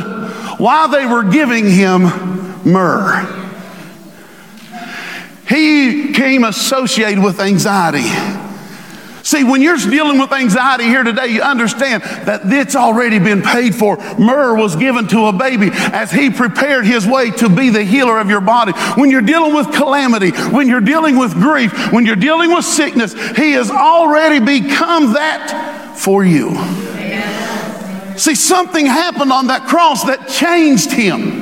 why 0.59 0.89
they 0.89 1.07
were 1.07 1.23
giving 1.23 1.71
him 1.71 2.03
myrrh. 2.65 3.43
He 5.49 6.13
came 6.15 6.43
associated 6.43 7.23
with 7.23 7.39
anxiety. 7.39 8.44
See, 9.25 9.43
when 9.43 9.63
you're 9.63 9.79
dealing 9.79 10.19
with 10.19 10.31
anxiety 10.33 10.85
here 10.85 11.03
today, 11.03 11.29
you 11.29 11.41
understand 11.41 12.03
that 12.03 12.43
it's 12.45 12.77
already 12.77 13.19
been 13.19 13.41
paid 13.41 13.75
for. 13.75 13.97
Myrrh 14.19 14.55
was 14.55 14.77
given 14.77 15.09
to 15.09 15.27
a 15.27 15.33
baby 15.33 15.71
as 15.73 16.13
he 16.13 16.29
prepared 16.29 16.85
his 16.85 17.07
way 17.07 17.31
to 17.31 17.49
be 17.49 17.71
the 17.71 17.83
healer 17.83 18.21
of 18.21 18.29
your 18.29 18.43
body. 18.43 18.73
When 19.01 19.11
you're 19.11 19.23
dealing 19.23 19.55
with 19.55 19.73
calamity, 19.73 20.31
when 20.31 20.69
you're 20.69 20.83
dealing 20.83 21.19
with 21.19 21.33
grief, 21.33 21.91
when 21.91 22.05
you're 22.05 22.17
dealing 22.17 22.53
with 22.53 22.67
sickness, 22.67 23.15
he 23.35 23.53
has 23.53 23.71
already 23.71 24.41
become 24.41 25.15
that 25.15 25.95
for 25.97 26.23
you. 26.23 26.51
See, 28.19 28.35
something 28.35 28.85
happened 28.85 29.33
on 29.33 29.47
that 29.47 29.67
cross 29.67 30.05
that 30.05 30.29
changed 30.29 30.93
him. 30.93 31.34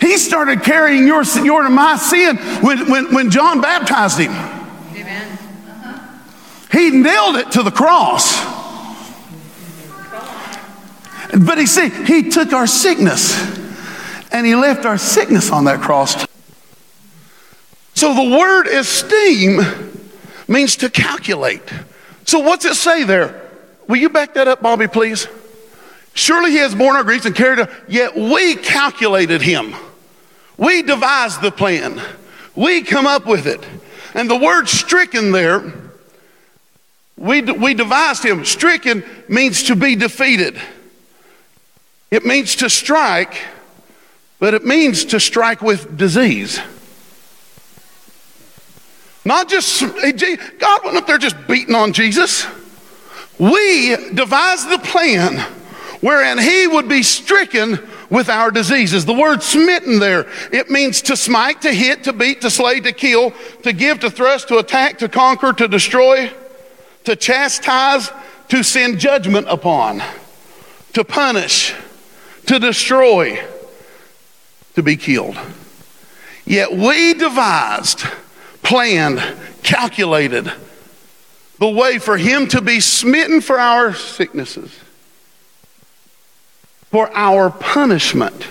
He 0.00 0.16
started 0.16 0.62
carrying 0.62 1.06
your, 1.06 1.22
your 1.44 1.64
and 1.64 1.74
my 1.74 1.96
sin 1.96 2.36
when, 2.62 2.90
when, 2.90 3.14
when 3.14 3.30
John 3.30 3.60
baptized 3.60 4.18
him. 4.18 4.32
Amen. 4.32 5.38
He 6.72 6.90
nailed 6.90 7.36
it 7.36 7.52
to 7.52 7.62
the 7.62 7.70
cross. 7.70 8.40
But 11.38 11.58
he 11.58 11.66
see, 11.66 11.90
he 11.90 12.30
took 12.30 12.52
our 12.52 12.66
sickness 12.66 13.38
and 14.32 14.46
he 14.46 14.54
left 14.54 14.84
our 14.84 14.98
sickness 14.98 15.50
on 15.50 15.64
that 15.64 15.80
cross. 15.80 16.26
So 17.94 18.14
the 18.14 18.36
word 18.36 18.66
esteem 18.66 19.60
means 20.48 20.76
to 20.76 20.90
calculate. 20.90 21.62
So 22.24 22.40
what's 22.40 22.64
it 22.64 22.74
say 22.74 23.04
there? 23.04 23.50
Will 23.86 23.96
you 23.96 24.08
back 24.08 24.34
that 24.34 24.48
up, 24.48 24.62
Bobby, 24.62 24.86
please? 24.86 25.28
Surely 26.14 26.52
he 26.52 26.56
has 26.58 26.74
borne 26.74 26.96
our 26.96 27.04
griefs 27.04 27.26
and 27.26 27.34
carried 27.34 27.60
it, 27.60 27.70
yet 27.88 28.16
we 28.16 28.56
calculated 28.56 29.42
him. 29.42 29.74
We 30.60 30.82
devised 30.82 31.40
the 31.40 31.50
plan. 31.50 32.02
We 32.54 32.82
come 32.82 33.06
up 33.06 33.26
with 33.26 33.46
it. 33.46 33.64
And 34.12 34.28
the 34.28 34.36
word 34.36 34.68
stricken 34.68 35.32
there, 35.32 35.72
we, 37.16 37.40
we 37.40 37.72
devised 37.72 38.22
him. 38.22 38.44
Stricken 38.44 39.02
means 39.26 39.62
to 39.64 39.74
be 39.74 39.96
defeated. 39.96 40.60
It 42.10 42.26
means 42.26 42.56
to 42.56 42.68
strike, 42.68 43.40
but 44.38 44.52
it 44.52 44.66
means 44.66 45.06
to 45.06 45.18
strike 45.18 45.62
with 45.62 45.96
disease. 45.96 46.60
Not 49.24 49.48
just, 49.48 49.80
God 49.80 50.84
wasn't 50.84 50.96
up 50.96 51.06
there 51.06 51.18
just 51.18 51.36
beating 51.48 51.74
on 51.74 51.94
Jesus. 51.94 52.46
We 53.38 53.96
devised 54.12 54.68
the 54.68 54.78
plan 54.78 55.42
wherein 56.00 56.38
he 56.38 56.66
would 56.66 56.88
be 56.88 57.02
stricken 57.02 57.78
with 58.08 58.28
our 58.28 58.50
diseases. 58.50 59.04
The 59.04 59.14
word 59.14 59.42
smitten 59.42 59.98
there, 59.98 60.26
it 60.52 60.70
means 60.70 61.02
to 61.02 61.16
smite, 61.16 61.62
to 61.62 61.72
hit, 61.72 62.04
to 62.04 62.12
beat, 62.12 62.40
to 62.40 62.50
slay, 62.50 62.80
to 62.80 62.92
kill, 62.92 63.32
to 63.62 63.72
give, 63.72 64.00
to 64.00 64.10
thrust, 64.10 64.48
to 64.48 64.58
attack, 64.58 64.98
to 64.98 65.08
conquer, 65.08 65.52
to 65.52 65.68
destroy, 65.68 66.30
to 67.04 67.16
chastise, 67.16 68.10
to 68.48 68.62
send 68.62 68.98
judgment 68.98 69.46
upon, 69.48 70.02
to 70.94 71.04
punish, 71.04 71.74
to 72.46 72.58
destroy, 72.58 73.40
to 74.74 74.82
be 74.82 74.96
killed. 74.96 75.38
Yet 76.44 76.72
we 76.72 77.14
devised, 77.14 78.00
planned, 78.62 79.22
calculated 79.62 80.50
the 81.58 81.68
way 81.68 81.98
for 81.98 82.16
him 82.16 82.48
to 82.48 82.62
be 82.62 82.80
smitten 82.80 83.42
for 83.42 83.60
our 83.60 83.94
sicknesses 83.94 84.74
for 86.90 87.08
our 87.14 87.50
punishment 87.50 88.48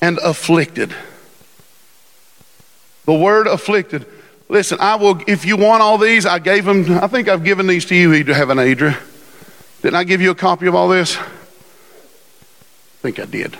and 0.00 0.18
afflicted. 0.18 0.94
The 3.04 3.14
word 3.14 3.46
afflicted. 3.46 4.06
Listen, 4.48 4.78
I 4.80 4.94
will, 4.94 5.20
if 5.26 5.44
you 5.44 5.56
want 5.56 5.82
all 5.82 5.98
these, 5.98 6.24
I 6.24 6.38
gave 6.38 6.64
them, 6.64 6.98
I 6.98 7.08
think 7.08 7.28
I've 7.28 7.42
given 7.42 7.66
these 7.66 7.84
to 7.86 7.96
you 7.96 8.22
to 8.24 8.34
have 8.34 8.50
an 8.50 8.58
Adria. 8.58 8.96
Didn't 9.82 9.96
I 9.96 10.04
give 10.04 10.20
you 10.20 10.30
a 10.30 10.36
copy 10.36 10.66
of 10.66 10.74
all 10.74 10.88
this? 10.88 11.16
I 11.16 11.24
think 13.02 13.18
I 13.18 13.24
did. 13.24 13.56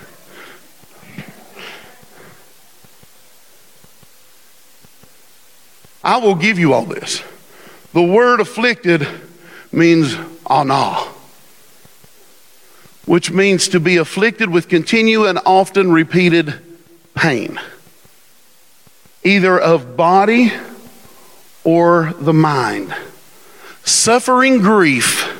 I 6.03 6.17
will 6.17 6.35
give 6.35 6.57
you 6.57 6.73
all 6.73 6.85
this. 6.85 7.21
The 7.91 8.01
word 8.01 8.39
afflicted 8.39 9.05
means 9.73 10.15
anah 10.49 11.16
which 13.07 13.31
means 13.31 13.69
to 13.69 13.79
be 13.79 13.97
afflicted 13.97 14.49
with 14.49 14.67
continual 14.67 15.25
and 15.25 15.39
often 15.45 15.91
repeated 15.91 16.53
pain, 17.15 17.59
either 19.23 19.57
of 19.57 19.97
body 19.97 20.51
or 21.63 22.13
the 22.19 22.33
mind, 22.33 22.93
suffering 23.83 24.59
grief 24.59 25.36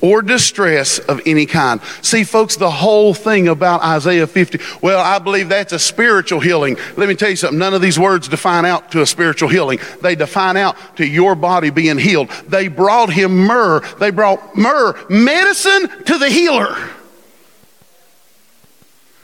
or 0.00 0.22
distress 0.22 0.98
of 0.98 1.20
any 1.26 1.46
kind. 1.46 1.80
See, 2.02 2.24
folks, 2.24 2.56
the 2.56 2.70
whole 2.70 3.14
thing 3.14 3.48
about 3.48 3.82
Isaiah 3.82 4.26
50, 4.26 4.58
well, 4.80 5.00
I 5.00 5.18
believe 5.18 5.48
that's 5.48 5.72
a 5.72 5.78
spiritual 5.78 6.40
healing. 6.40 6.76
Let 6.96 7.08
me 7.08 7.14
tell 7.14 7.30
you 7.30 7.36
something. 7.36 7.58
None 7.58 7.74
of 7.74 7.82
these 7.82 7.98
words 7.98 8.28
define 8.28 8.64
out 8.64 8.92
to 8.92 9.02
a 9.02 9.06
spiritual 9.06 9.48
healing. 9.48 9.78
They 10.02 10.14
define 10.14 10.56
out 10.56 10.76
to 10.96 11.06
your 11.06 11.34
body 11.34 11.70
being 11.70 11.98
healed. 11.98 12.30
They 12.48 12.68
brought 12.68 13.12
him 13.12 13.36
myrrh. 13.36 13.80
They 13.98 14.10
brought 14.10 14.56
myrrh, 14.56 14.94
medicine 15.08 15.88
to 16.04 16.18
the 16.18 16.28
healer. 16.28 16.76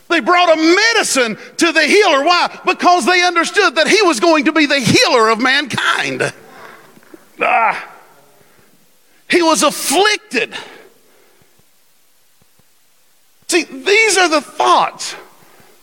They 0.09 0.21
brought 0.21 0.57
a 0.57 0.57
medicine 0.57 1.37
to 1.57 1.73
the 1.73 1.83
healer. 1.83 2.25
Why? 2.25 2.61
Because 2.65 3.07
they 3.07 3.23
understood 3.25 3.75
that 3.75 3.89
he 3.89 4.01
was 4.03 4.21
going 4.21 4.45
to 4.45 4.53
be 4.53 4.67
the 4.67 4.79
healer 4.79 5.31
of 5.31 5.41
mankind. 5.41 6.33
Ah. 7.41 7.95
He 9.29 9.43
was 9.43 9.62
afflicted. 9.62 10.55
See, 13.49 13.65
these 13.65 14.17
are 14.19 14.29
the 14.29 14.41
thoughts 14.41 15.12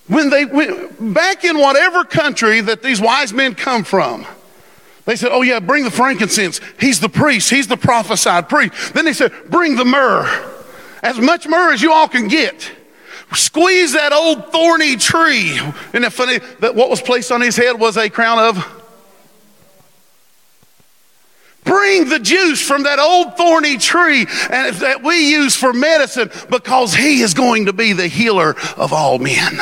when 0.07 0.29
they 0.29 0.45
went 0.45 1.13
back 1.13 1.43
in 1.43 1.57
whatever 1.57 2.03
country 2.03 2.61
that 2.61 2.83
these 2.83 2.99
wise 2.99 3.33
men 3.33 3.55
come 3.55 3.83
from. 3.83 4.25
They 5.05 5.15
said, 5.15 5.29
Oh, 5.31 5.41
yeah, 5.41 5.59
bring 5.59 5.83
the 5.83 5.91
frankincense. 5.91 6.61
He's 6.79 6.99
the 6.99 7.09
priest, 7.09 7.49
he's 7.49 7.67
the 7.67 7.77
prophesied 7.77 8.49
priest. 8.49 8.93
Then 8.93 9.05
they 9.05 9.13
said, 9.13 9.31
Bring 9.49 9.75
the 9.75 9.85
myrrh. 9.85 10.51
As 11.01 11.19
much 11.19 11.47
myrrh 11.47 11.73
as 11.73 11.81
you 11.81 11.91
all 11.91 12.07
can 12.07 12.27
get. 12.27 12.71
Squeeze 13.33 13.93
that 13.93 14.13
old 14.13 14.51
thorny 14.51 14.95
tree. 14.95 15.51
Isn't 15.53 16.03
it 16.03 16.13
funny 16.13 16.39
that 16.59 16.75
what 16.75 16.89
was 16.89 17.01
placed 17.01 17.31
on 17.31 17.41
his 17.41 17.57
head 17.57 17.79
was 17.79 17.97
a 17.97 18.09
crown 18.09 18.39
of? 18.39 18.82
Bring 21.63 22.09
the 22.09 22.19
juice 22.19 22.61
from 22.61 22.83
that 22.83 22.99
old 22.99 23.37
thorny 23.37 23.77
tree 23.77 24.25
and 24.49 24.75
that 24.77 25.03
we 25.03 25.31
use 25.31 25.55
for 25.55 25.73
medicine 25.73 26.29
because 26.49 26.93
he 26.93 27.21
is 27.21 27.33
going 27.33 27.65
to 27.65 27.73
be 27.73 27.93
the 27.93 28.07
healer 28.07 28.55
of 28.77 28.93
all 28.93 29.19
men. 29.19 29.59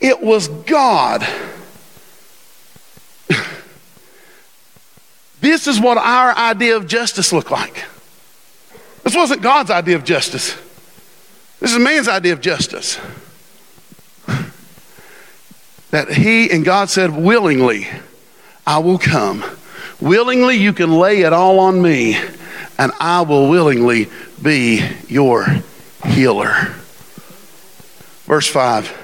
It 0.00 0.20
was 0.20 0.48
God. 0.48 1.26
this 5.40 5.66
is 5.66 5.80
what 5.80 5.96
our 5.96 6.36
idea 6.36 6.76
of 6.76 6.86
justice 6.86 7.32
looked 7.32 7.50
like. 7.50 7.84
This 9.02 9.14
wasn't 9.14 9.42
God's 9.42 9.70
idea 9.70 9.96
of 9.96 10.04
justice. 10.04 10.56
This 11.60 11.72
is 11.72 11.78
man's 11.78 12.08
idea 12.08 12.34
of 12.34 12.40
justice. 12.40 12.98
That 15.94 16.08
he 16.08 16.50
and 16.50 16.64
God 16.64 16.90
said, 16.90 17.16
willingly, 17.16 17.86
I 18.66 18.78
will 18.78 18.98
come. 18.98 19.44
Willingly, 20.00 20.56
you 20.56 20.72
can 20.72 20.98
lay 20.98 21.20
it 21.20 21.32
all 21.32 21.60
on 21.60 21.80
me, 21.80 22.16
and 22.76 22.90
I 22.98 23.22
will 23.22 23.48
willingly 23.48 24.08
be 24.42 24.84
your 25.06 25.46
healer. 26.04 26.74
Verse 28.26 28.48
5 28.48 29.02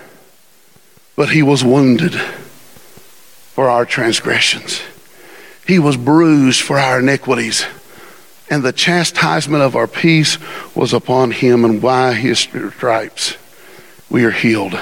but 1.14 1.28
he 1.28 1.44
was 1.44 1.62
wounded 1.62 2.14
for 2.14 3.68
our 3.68 3.86
transgressions. 3.86 4.80
He 5.68 5.78
was 5.78 5.96
bruised 5.96 6.60
for 6.60 6.76
our 6.76 6.98
iniquities. 6.98 7.66
And 8.48 8.64
the 8.64 8.72
chastisement 8.72 9.62
of 9.62 9.76
our 9.76 9.86
peace 9.86 10.38
was 10.74 10.92
upon 10.92 11.30
him, 11.30 11.64
and 11.64 11.80
by 11.80 12.14
his 12.14 12.40
stripes 12.40 13.36
we 14.08 14.24
are 14.24 14.32
healed. 14.32 14.76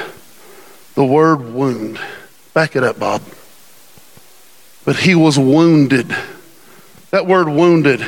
The 0.99 1.05
word 1.05 1.55
wound, 1.55 2.01
back 2.55 2.75
it 2.75 2.83
up, 2.83 2.99
Bob. 2.99 3.23
But 4.85 4.97
he 4.97 5.15
was 5.15 5.39
wounded. 5.39 6.09
That 7.13 7.25
word 7.25 7.49
wounded 7.49 8.05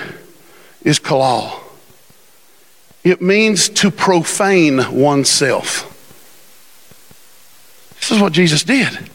is 0.83 0.99
kalal. 0.99 1.61
It 3.05 3.23
means 3.23 3.69
to 3.69 3.93
profane 3.93 4.93
oneself. 4.93 5.87
This 8.01 8.11
is 8.11 8.21
what 8.21 8.33
Jesus 8.33 8.65
did. 8.65 9.09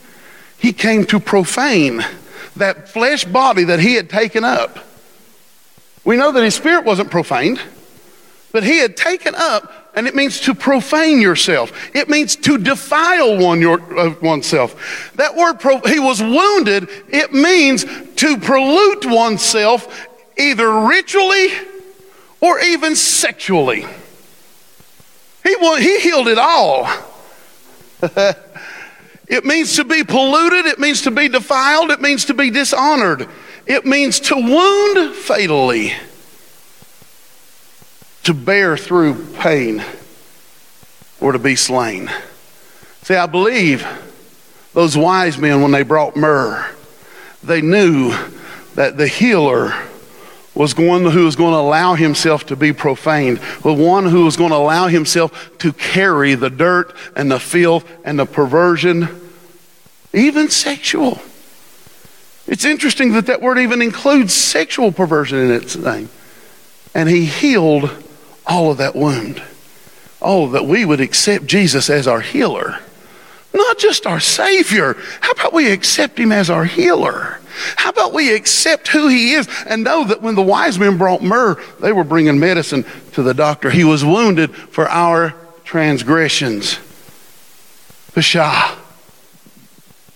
He 0.58 0.72
came 0.72 1.04
to 1.08 1.20
profane 1.20 2.02
that 2.56 2.88
flesh 2.88 3.26
body 3.26 3.66
that 3.66 3.82
he 3.82 3.96
had 3.96 4.10
taken 4.10 4.46
up. 4.46 4.80
We 6.06 6.16
know 6.16 6.32
that 6.32 6.46
his 6.46 6.56
spirit 6.56 6.86
wasn't 6.86 7.12
profaned, 7.12 7.60
but 8.54 8.64
he 8.64 8.78
had 8.78 8.96
taken 8.96 9.36
up, 9.36 9.85
and 9.96 10.08
it 10.08 10.16
means 10.16 10.40
to 10.42 10.54
profane 10.54 11.22
yourself. 11.22 11.72
It 11.96 12.10
means 12.10 12.36
to 12.38 12.58
defile 12.58 13.38
one 13.38 13.62
your, 13.62 13.80
uh, 13.98 14.16
oneself. 14.22 15.12
That 15.16 15.36
word, 15.36 15.60
pro, 15.60 15.80
he 15.80 16.00
was 16.00 16.22
wounded, 16.22 16.90
it 17.08 17.34
means 17.34 17.86
to 18.18 18.38
pollute 18.38 19.06
oneself 19.06 20.08
either 20.38 20.82
ritually 20.82 21.50
or 22.42 22.60
even 22.60 22.96
sexually. 22.96 23.86
He, 25.44 25.78
he 25.80 26.00
healed 26.00 26.28
it 26.28 26.38
all. 26.38 26.88
It 29.28 29.46
means 29.46 29.76
to 29.78 29.84
be 29.84 30.04
polluted. 30.04 30.66
It 30.66 30.80
means 30.80 31.02
to 31.04 31.12
be 31.12 31.28
defiled. 31.28 31.92
It 31.92 32.02
means 32.02 32.26
to 32.26 32.34
be 32.34 32.50
dishonored. 32.50 33.28
It 33.66 33.86
means 33.86 34.20
to 34.22 34.36
wound 34.36 35.16
fatally, 35.16 35.94
to 38.26 38.34
bear 38.34 38.76
through 38.78 39.34
pain, 39.36 39.84
or 41.22 41.32
to 41.32 41.40
be 41.40 41.56
slain. 41.56 42.12
See, 43.04 43.16
I 43.16 43.26
believe 43.26 43.88
those 44.74 44.98
wise 44.98 45.38
men, 45.38 45.62
when 45.62 45.72
they 45.72 45.84
brought 45.84 46.16
myrrh, 46.16 46.70
they 47.44 47.62
knew 47.62 48.14
that 48.76 48.98
the 48.98 49.08
healer 49.08 49.74
was 50.54 50.76
one 50.76 51.06
who 51.06 51.26
was 51.26 51.36
going 51.36 51.52
to 51.52 51.60
allow 51.60 51.96
himself 51.96 52.46
to 52.48 52.56
be 52.56 52.74
profaned, 52.74 53.40
the 53.62 53.74
one 53.74 54.06
who 54.06 54.26
was 54.26 54.38
going 54.38 54.52
to 54.52 54.56
allow 54.56 54.88
himself 54.88 55.58
to 55.60 55.72
carry 55.74 56.34
the 56.34 56.50
dirt 56.50 56.96
and 57.16 57.30
the 57.30 57.40
filth 57.40 57.90
and 58.04 58.18
the 58.18 58.26
perversion, 58.26 59.08
even 60.14 60.50
sexual. 60.50 61.22
It's 62.48 62.66
interesting 62.66 63.14
that 63.14 63.28
that 63.28 63.42
word 63.42 63.60
even 63.60 63.82
includes 63.82 64.34
sexual 64.34 64.92
perversion 64.92 65.40
in 65.40 65.52
its 65.52 65.76
name. 65.76 66.10
And 66.94 67.10
he 67.10 67.26
healed 67.26 67.92
all 68.48 68.72
of 68.72 68.78
that 68.78 68.96
wound. 68.96 69.42
Oh, 70.22 70.50
that 70.50 70.66
we 70.66 70.86
would 70.86 71.02
accept 71.02 71.46
Jesus 71.46 71.90
as 71.90 72.08
our 72.08 72.22
healer, 72.22 72.80
not 73.54 73.78
just 73.78 74.08
our 74.08 74.20
Savior. 74.20 74.96
How 75.22 75.32
about 75.32 75.54
we 75.54 75.72
accept 75.72 76.20
him 76.20 76.32
as 76.32 76.50
our 76.50 76.66
healer? 76.66 77.40
How 77.78 77.90
about 77.90 78.14
we 78.14 78.34
accept 78.34 78.90
who 78.90 79.08
he 79.08 79.34
is 79.34 79.48
and 79.66 79.84
know 79.84 80.04
that 80.06 80.22
when 80.22 80.36
the 80.36 80.42
wise 80.42 80.78
men 80.78 80.98
brought 80.98 81.22
myrrh, 81.22 81.62
they 81.80 81.94
were 81.94 82.04
bringing 82.04 82.40
medicine 82.40 82.86
to 83.14 83.24
the 83.24 83.34
doctor. 83.34 83.70
He 83.70 83.84
was 83.84 84.04
wounded 84.04 84.54
for 84.54 84.90
our 84.90 85.36
transgressions. 85.64 86.80
Pashah. 88.14 88.78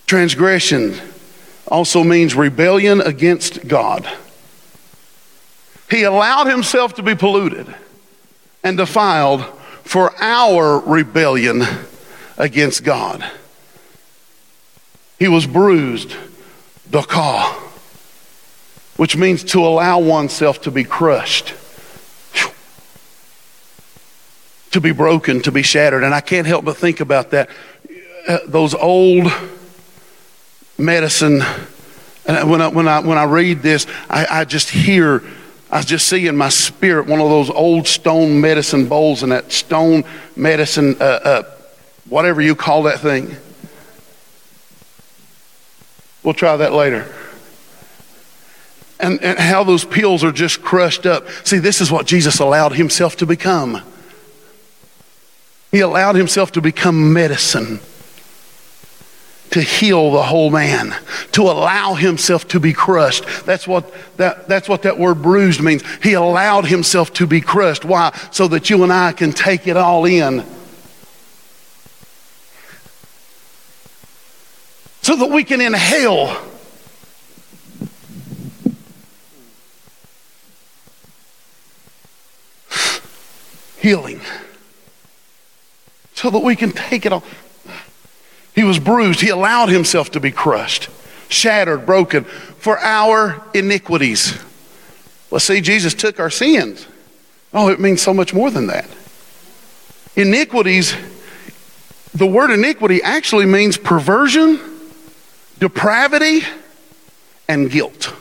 Transgression 0.06 0.96
also 1.68 2.04
means 2.04 2.34
rebellion 2.34 3.00
against 3.00 3.68
God. 3.68 4.10
He 5.89 6.04
allowed 6.04 6.48
himself 6.48 6.96
to 6.96 7.04
be 7.04 7.15
polluted 7.15 7.74
and 8.63 8.78
defiled 8.78 9.43
for 9.84 10.13
our 10.22 10.80
rebellion 10.80 11.63
against 12.38 12.84
God. 12.84 13.24
He 15.17 15.28
was 15.28 15.45
bruised 15.45 16.15
Dakah, 16.89 17.54
which 18.98 19.17
means 19.17 19.43
to 19.45 19.60
allow 19.65 20.00
oneself 20.00 20.62
to 20.62 20.72
be 20.72 20.84
crushed, 20.84 21.54
to 24.72 24.82
be 24.82 24.91
broken, 24.91 25.41
to 25.41 25.52
be 25.52 25.63
shattered. 25.63 26.04
And 26.04 26.13
I 26.13 26.22
can't 26.22 26.48
help 26.48 26.65
but 26.65 26.78
think 26.78 27.00
about 27.00 27.32
that. 27.32 27.50
Uh, 28.28 28.39
those 28.45 28.74
old 28.74 29.32
medicine, 30.78 31.41
when 32.26 32.62
I, 32.62 32.67
when 32.67 32.88
I, 32.88 33.00
when 33.00 33.17
I 33.17 33.24
read 33.24 33.62
this, 33.62 33.88
I, 34.10 34.28
I 34.30 34.45
just 34.45 34.69
hear, 34.69 35.24
I 35.71 35.82
just 35.82 36.08
see 36.08 36.27
in 36.27 36.36
my 36.36 36.49
spirit 36.49 37.08
one 37.08 37.19
of 37.19 37.29
those 37.29 37.49
old 37.49 37.88
stone 37.88 38.41
medicine 38.41 38.88
bowls 38.88 39.23
and 39.23 39.32
that 39.32 39.51
stone 39.51 40.03
medicine, 40.36 40.95
uh, 40.99 41.03
uh, 41.03 41.43
whatever 42.08 42.41
you 42.41 42.55
call 42.55 42.84
that 42.84 42.99
thing 42.99 43.38
We'll 46.23 46.34
try 46.34 46.58
that 46.58 46.73
later. 46.73 47.08
And, 48.99 49.21
and 49.23 49.39
how 49.39 49.63
those 49.63 49.86
pills 49.86 50.23
are 50.23 50.32
just 50.32 50.62
crushed 50.62 51.05
up. 51.05 51.27
See, 51.45 51.60
this 51.60 51.79
is 51.79 51.91
what 51.91 52.05
Jesus 52.05 52.39
allowed 52.39 52.73
himself 52.73 53.15
to 53.17 53.25
become. 53.25 53.82
He 55.71 55.79
allowed 55.79 56.15
himself 56.15 56.51
to 56.53 56.62
become 56.62 57.13
medicine 57.13 57.79
to 59.51 59.62
heal 59.62 60.12
the 60.12 60.23
whole 60.23 60.51
man, 60.51 60.95
to 61.31 61.43
allow 61.43 61.95
himself 61.95 62.47
to 62.49 62.59
be 62.59 62.73
crushed. 62.73 63.25
That's 63.45 63.67
what 63.67 63.91
that, 64.17 64.47
that's 64.47 64.69
what 64.69 64.83
that 64.83 64.99
word 64.99 65.21
bruised 65.21 65.62
means. 65.62 65.83
He 66.03 66.13
allowed 66.13 66.65
himself 66.65 67.13
to 67.13 67.27
be 67.27 67.41
crushed. 67.41 67.85
Why? 67.85 68.17
So 68.31 68.47
that 68.49 68.69
you 68.69 68.83
and 68.83 68.93
I 68.93 69.12
can 69.12 69.31
take 69.31 69.67
it 69.67 69.77
all 69.77 70.05
in 70.05 70.45
so 75.09 75.15
that 75.15 75.31
we 75.31 75.43
can 75.43 75.59
inhale 75.59 76.38
healing, 83.79 84.21
so 86.13 86.29
that 86.29 86.39
we 86.39 86.55
can 86.55 86.71
take 86.71 87.07
it 87.07 87.13
all. 87.13 87.23
He 88.60 88.65
was 88.65 88.78
bruised. 88.78 89.22
He 89.22 89.30
allowed 89.30 89.69
himself 89.69 90.12
to 90.12 90.19
be 90.19 90.32
crushed, 90.32 90.89
shattered, 91.30 91.86
broken 91.86 92.26
for 92.26 92.78
our 92.80 93.41
iniquities. 93.54 94.38
Well, 95.30 95.39
see, 95.39 95.62
Jesus 95.62 95.93
took 95.93 96.19
our 96.19 96.30
sins. 96.30 96.86
Oh, 97.54 97.69
it 97.69 97.80
means 97.80 98.02
so 98.02 98.13
much 98.13 98.34
more 98.34 98.52
than 98.52 98.67
that. 98.67 98.89
Iniquities, 100.15 100.93
the 102.13 102.26
word 102.26 102.52
iniquity 102.52 103.02
actually 103.02 103.45
means 103.45 103.78
perversion 103.78 104.60
depravity, 105.60 106.41
and 107.48 107.69
guilt. 107.69 108.13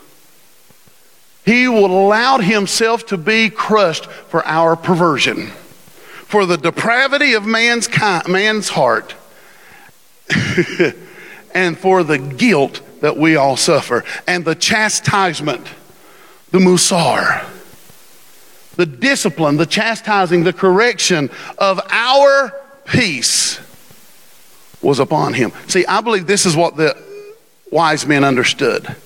He 1.45 1.65
allowed 1.65 2.45
himself 2.45 3.07
to 3.07 3.17
be 3.17 3.49
crushed 3.51 4.07
for 4.07 4.47
our 4.47 4.77
perversion, 4.77 5.47
for 6.27 6.47
the 6.47 6.59
depravity 6.59 7.33
of 7.35 7.47
man's, 7.47 7.89
man's 8.29 8.69
heart, 8.69 9.15
and 11.55 11.79
for 11.79 12.03
the 12.03 12.19
guilt 12.19 12.81
that 13.01 13.17
we 13.17 13.37
all 13.37 13.57
suffer, 13.57 14.05
and 14.27 14.45
the 14.45 14.55
chastisement, 14.55 15.67
the 16.51 16.59
musar, 16.59 17.47
the 18.77 18.87
discipline, 18.87 19.57
the 19.57 19.67
chastising, 19.67 20.45
the 20.45 20.53
correction 20.53 21.31
of 21.59 21.81
our 21.91 22.53
peace 22.85 23.61
was 24.81 24.99
upon 24.99 25.35
him. 25.35 25.53
See, 25.67 25.85
I 25.87 26.01
believe 26.01 26.27
this 26.27 26.47
is 26.47 26.57
what 26.57 26.77
the 26.77 26.97
wise 27.71 28.07
men 28.07 28.25
understood 28.25 28.97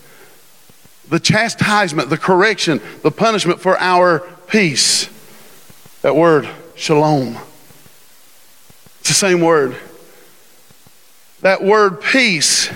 the 1.12 1.20
chastisement, 1.20 2.08
the 2.08 2.16
correction, 2.16 2.80
the 3.02 3.10
punishment 3.10 3.60
for 3.60 3.78
our 3.78 4.20
peace. 4.46 5.10
That 6.00 6.16
word, 6.16 6.48
shalom. 6.74 7.36
It's 9.00 9.08
the 9.08 9.14
same 9.14 9.42
word. 9.42 9.76
That 11.42 11.62
word 11.62 12.00
peace 12.00 12.70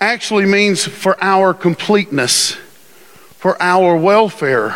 actually 0.00 0.44
means 0.44 0.84
for 0.84 1.16
our 1.22 1.54
completeness, 1.54 2.52
for 3.38 3.60
our 3.62 3.96
welfare, 3.96 4.72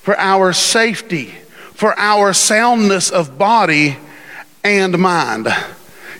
for 0.00 0.18
our 0.18 0.52
safety, 0.52 1.34
for 1.72 1.96
our 1.96 2.32
soundness 2.32 3.10
of 3.10 3.38
body 3.38 3.96
and 4.64 4.98
mind. 4.98 5.46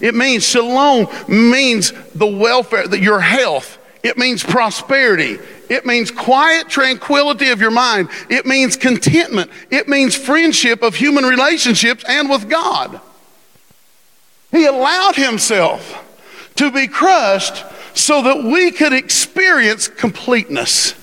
It 0.00 0.14
means 0.14 0.44
shalom 0.44 1.08
means 1.26 1.92
the 2.14 2.26
welfare, 2.26 2.92
your 2.94 3.20
health. 3.20 3.78
It 4.04 4.16
means 4.16 4.44
prosperity. 4.44 5.38
It 5.68 5.87
means 5.87 6.12
quiet 6.12 6.68
tranquility 6.68 7.50
of 7.50 7.61
your 7.61 7.70
mind. 7.72 8.11
It 8.30 8.46
means 8.46 8.76
contentment. 8.76 9.50
It 9.70 9.88
means 9.88 10.14
friendship 10.14 10.82
of 10.82 10.94
human 10.94 11.24
relationships 11.24 12.04
and 12.08 12.30
with 12.30 12.48
God. 12.48 13.00
He 14.52 14.66
allowed 14.66 15.16
himself 15.16 16.08
to 16.56 16.70
be 16.70 16.86
crushed 16.86 17.64
so 17.94 18.22
that 18.22 18.42
we 18.44 18.70
could 18.70 18.92
experience 18.92 19.88
completeness 19.88 20.94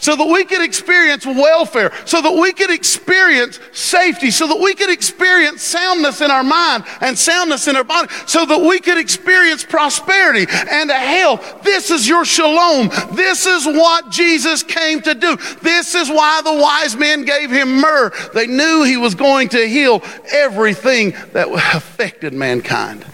so 0.00 0.16
that 0.16 0.26
we 0.26 0.44
could 0.44 0.62
experience 0.62 1.26
welfare, 1.26 1.92
so 2.04 2.22
that 2.22 2.32
we 2.32 2.52
could 2.52 2.70
experience 2.70 3.58
safety, 3.72 4.30
so 4.30 4.46
that 4.46 4.58
we 4.58 4.74
could 4.74 4.90
experience 4.90 5.62
soundness 5.62 6.20
in 6.20 6.30
our 6.30 6.44
mind 6.44 6.84
and 7.00 7.18
soundness 7.18 7.68
in 7.68 7.76
our 7.76 7.84
body, 7.84 8.08
so 8.26 8.46
that 8.46 8.60
we 8.60 8.78
could 8.80 8.98
experience 8.98 9.64
prosperity 9.64 10.46
and 10.70 10.90
health. 10.90 11.62
This 11.62 11.90
is 11.90 12.08
your 12.08 12.24
shalom. 12.24 12.88
This 13.12 13.46
is 13.46 13.66
what 13.66 14.10
Jesus 14.10 14.62
came 14.62 15.00
to 15.02 15.14
do. 15.14 15.36
This 15.62 15.94
is 15.94 16.08
why 16.08 16.42
the 16.42 16.54
wise 16.54 16.96
men 16.96 17.24
gave 17.24 17.50
him 17.50 17.80
myrrh. 17.80 18.12
They 18.34 18.46
knew 18.46 18.84
he 18.84 18.96
was 18.96 19.14
going 19.14 19.48
to 19.50 19.68
heal 19.68 20.02
everything 20.32 21.14
that 21.32 21.48
affected 21.74 22.32
mankind. 22.32 23.04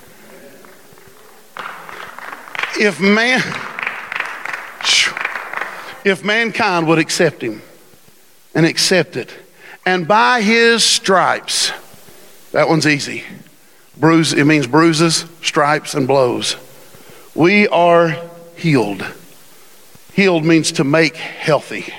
If 2.76 3.00
man, 3.00 3.40
if 6.04 6.24
mankind 6.24 6.86
would 6.88 6.98
accept 6.98 7.42
him 7.42 7.62
and 8.54 8.66
accept 8.66 9.16
it. 9.16 9.32
And 9.86 10.08
by 10.08 10.40
his 10.40 10.82
stripes, 10.82 11.72
that 12.52 12.68
one's 12.68 12.86
easy. 12.86 13.24
Bruise, 13.96 14.32
it 14.32 14.44
means 14.44 14.66
bruises, 14.66 15.26
stripes, 15.42 15.94
and 15.94 16.06
blows. 16.06 16.56
We 17.34 17.68
are 17.68 18.16
healed. 18.56 19.04
Healed 20.12 20.44
means 20.44 20.72
to 20.72 20.84
make 20.84 21.16
healthy. 21.16 21.92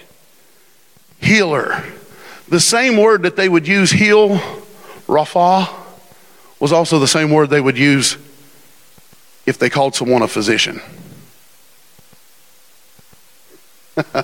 Healer. 1.20 1.84
The 2.48 2.60
same 2.60 2.98
word 2.98 3.24
that 3.24 3.36
they 3.36 3.50
would 3.50 3.68
use 3.68 3.92
heal, 3.92 4.38
Rapha, 5.08 5.74
was 6.60 6.72
also 6.72 7.00
the 7.00 7.08
same 7.08 7.32
word 7.32 7.50
they 7.50 7.62
would 7.62 7.78
use 7.78 8.18
if 9.46 9.60
they 9.60 9.70
called 9.70 9.96
someone 9.96 10.22
a 10.22 10.28
physician. 10.28 10.82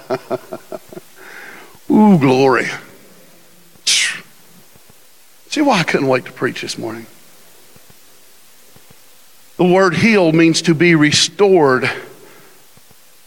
Ooh, 1.90 2.18
glory. 2.18 2.68
See 5.52 5.60
why 5.62 5.80
I 5.80 5.84
couldn't 5.84 6.08
wait 6.08 6.24
to 6.26 6.32
preach 6.32 6.62
this 6.62 6.78
morning? 6.78 7.06
The 9.58 9.66
word 9.66 9.96
heal 9.96 10.32
means 10.32 10.62
to 10.64 10.74
be 10.74 10.96
restored 10.96 11.92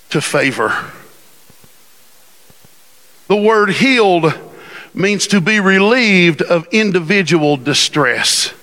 to 0.09 0.21
favor. 0.23 0.91
The 3.29 3.37
word 3.37 3.71
healed 3.73 4.33
means 4.95 5.27
to 5.27 5.41
be 5.43 5.61
relieved 5.61 6.41
of 6.41 6.67
individual 6.73 7.59
distress. 7.59 8.54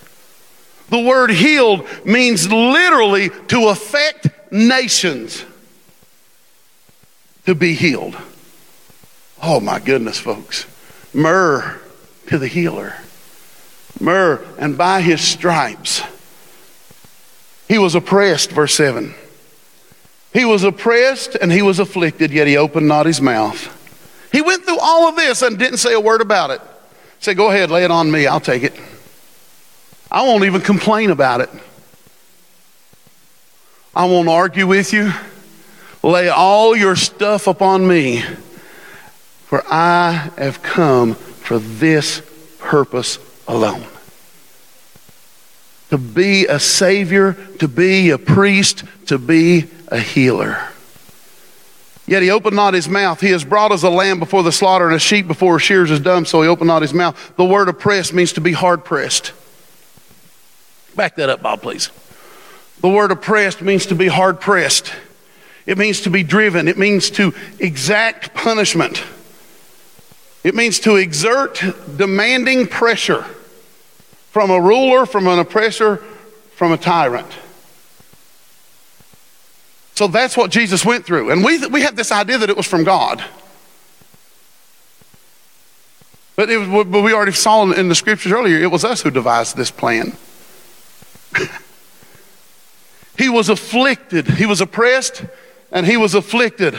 The 0.91 0.99
word 0.99 1.32
healed 1.32 1.88
means 2.06 2.51
literally 2.51 3.30
to 3.47 3.69
affect 3.69 4.27
nations 4.51 5.45
to 7.45 7.56
be 7.56 7.73
healed. 7.73 8.17
Oh 9.41 9.62
my 9.62 9.80
goodness, 9.80 10.19
folks. 10.19 10.65
Myrrh 11.13 11.80
to 12.27 12.38
the 12.38 12.47
healer. 12.47 12.95
Myrrh, 14.01 14.45
and 14.60 14.77
by 14.77 14.99
his 14.99 15.21
stripes, 15.21 16.01
he 17.69 17.77
was 17.77 17.95
oppressed, 17.95 18.51
verse 18.51 18.73
7. 18.73 19.15
He 20.34 20.43
was 20.43 20.65
oppressed 20.65 21.36
and 21.36 21.54
he 21.54 21.62
was 21.62 21.80
afflicted, 21.80 22.32
yet 22.32 22.47
he 22.47 22.58
opened 22.58 22.89
not 22.89 23.06
his 23.06 23.21
mouth. 23.21 23.77
He 24.34 24.41
went 24.41 24.65
through 24.65 24.80
all 24.80 25.08
of 25.08 25.15
this 25.15 25.41
and 25.41 25.58
didn't 25.58 25.77
say 25.77 25.93
a 25.93 26.01
word 26.01 26.19
about 26.19 26.51
it. 26.51 26.62
Say, 27.19 27.34
go 27.34 27.49
ahead, 27.49 27.71
lay 27.71 27.86
it 27.86 27.91
on 27.91 28.12
me, 28.12 28.27
I'll 28.27 28.41
take 28.41 28.63
it. 28.63 28.73
I 30.12 30.24
won't 30.24 30.43
even 30.43 30.62
complain 30.62 31.10
about 31.10 31.39
it. 31.39 31.50
I 33.95 34.06
won't 34.06 34.28
argue 34.28 34.67
with 34.67 34.91
you. 34.91 35.13
Lay 36.04 36.28
all 36.28 36.76
your 36.76 36.95
stuff 36.95 37.47
upon 37.47 37.88
me, 37.88 38.21
for 39.45 39.63
I 39.69 40.32
have 40.38 40.62
come 40.62 41.15
for 41.15 41.60
this 41.60 42.21
purpose 42.60 43.19
alone. 43.47 43.86
To 45.91 45.97
be 45.97 46.45
a 46.47 46.60
savior, 46.60 47.38
to 47.60 47.67
be 47.67 48.10
a 48.10 48.17
priest, 48.17 48.84
to 49.08 49.17
be 49.17 49.67
a 49.88 50.00
healer. 50.00 50.67
Yet 52.08 52.24
he 52.24 52.32
opened 52.32 52.56
not 52.56 52.74
his 52.74 52.89
mouth. 52.89 53.21
He 53.21 53.32
has 53.32 53.45
brought 53.45 53.71
us 53.71 53.84
a 53.84 53.89
lamb 53.89 54.19
before 54.19 54.43
the 54.43 54.52
slaughter 54.52 54.88
and 54.88 54.95
a 54.95 55.00
sheep 55.00 55.28
before 55.28 55.60
shears 55.60 55.91
is 55.91 56.00
dumb, 56.00 56.26
so 56.26 56.41
he 56.41 56.47
opened 56.47 56.67
not 56.67 56.82
his 56.82 56.93
mouth. 56.93 57.34
The 57.38 57.45
word 57.45 57.69
oppressed 57.69 58.13
means 58.13 58.34
to 58.34 58.41
be 58.41 58.54
hard 58.54 58.84
pressed. 58.84 59.34
Back 60.95 61.15
that 61.15 61.30
up, 61.30 61.41
Bob, 61.41 61.62
please. 61.62 61.89
The 62.82 62.89
word 62.89 63.12
oppressed 63.12 63.62
means 63.62 63.86
to 63.88 63.95
be 63.95 64.08
hard 64.08 64.39
pressed. 64.39 64.91
It 65.65 65.77
means 65.77 66.01
to 66.01 66.10
be 66.10 66.23
driven. 66.23 66.67
It 66.67 66.77
means 66.77 67.12
to 67.12 67.34
exact 67.60 68.34
punishment. 68.34 69.04
It 70.43 70.56
means 70.56 70.80
to 70.80 70.95
exert 70.95 71.63
demanding 71.95 72.67
pressure 72.67 73.23
from 74.32 74.49
a 74.49 74.60
ruler, 74.60 75.06
from 75.06 75.27
an 75.27 75.38
oppressor, 75.39 75.97
from 76.56 76.71
a 76.71 76.77
tyrant. 76.77 77.32
So 79.95 80.08
that's 80.08 80.36
what 80.36 80.49
Jesus 80.49 80.84
went 80.84 81.06
through. 81.06 81.30
And 81.30 81.43
we, 81.43 81.65
we 81.67 81.82
have 81.82 81.95
this 81.95 82.12
idea 82.12 82.39
that 82.39 82.49
it 82.49 82.58
was 82.58 82.65
from 82.65 82.84
God. 82.84 83.23
But, 86.36 86.49
it, 86.49 86.89
but 86.91 87.01
we 87.01 87.13
already 87.13 87.34
saw 87.34 87.69
in 87.69 87.88
the 87.88 87.93
scriptures 87.93 88.32
earlier, 88.32 88.58
it 88.58 88.71
was 88.71 88.84
us 88.84 89.01
who 89.01 89.12
devised 89.12 89.56
this 89.56 89.69
plan. 89.69 90.17
he 93.17 93.30
was 93.30 93.50
afflicted, 93.50 94.28
he 94.28 94.46
was 94.46 94.62
oppressed, 94.62 95.26
and 95.72 95.86
he 95.86 95.98
was 95.98 96.13
afflicted 96.15 96.78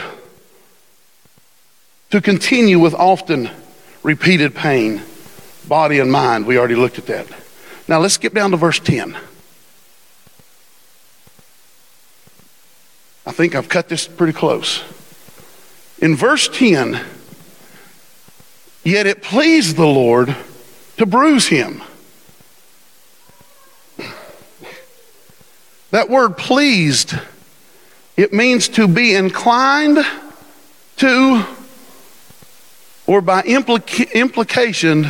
to 2.11 2.21
continue 2.21 2.79
with 2.79 2.93
often 2.93 3.49
repeated 4.03 4.53
pain, 4.53 5.01
body 5.67 5.99
and 5.99 6.11
mind. 6.11 6.45
We 6.45 6.57
already 6.57 6.75
looked 6.75 6.99
at 6.99 7.07
that. 7.07 7.27
Now 7.87 7.99
let's 7.99 8.13
skip 8.13 8.33
down 8.33 8.51
to 8.51 8.57
verse 8.57 8.79
10. 8.79 9.17
I 13.25 13.31
think 13.31 13.55
I've 13.55 13.69
cut 13.69 13.89
this 13.89 14.07
pretty 14.07 14.33
close. 14.33 14.83
In 15.99 16.15
verse 16.15 16.49
10, 16.49 16.99
yet 18.83 19.07
it 19.07 19.21
pleased 19.21 19.77
the 19.77 19.85
Lord 19.85 20.35
to 20.97 21.05
bruise 21.05 21.47
him. 21.47 21.81
That 25.93 26.09
word 26.09 26.37
pleased 26.37 27.13
it 28.17 28.33
means 28.33 28.67
to 28.69 28.87
be 28.87 29.13
inclined 29.13 30.03
to, 30.95 31.45
or 33.05 33.21
by 33.21 33.43
implica- 33.43 34.11
implication, 34.11 35.07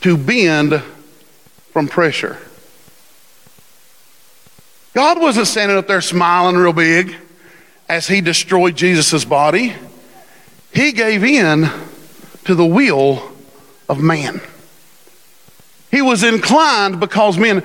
to 0.00 0.16
bend 0.16 0.82
from 1.74 1.88
pressure. 1.88 2.38
God 4.94 5.20
wasn't 5.20 5.46
standing 5.46 5.76
up 5.76 5.86
there 5.86 6.00
smiling 6.00 6.56
real 6.56 6.72
big 6.72 7.14
as 7.86 8.08
he 8.08 8.22
destroyed 8.22 8.76
Jesus' 8.76 9.26
body. 9.26 9.74
he 10.72 10.92
gave 10.92 11.22
in 11.22 11.68
to 12.46 12.54
the 12.54 12.64
will 12.64 13.30
of 13.90 14.00
man. 14.00 14.40
He 15.90 16.00
was 16.00 16.24
inclined 16.24 16.98
because 16.98 17.36
men 17.36 17.62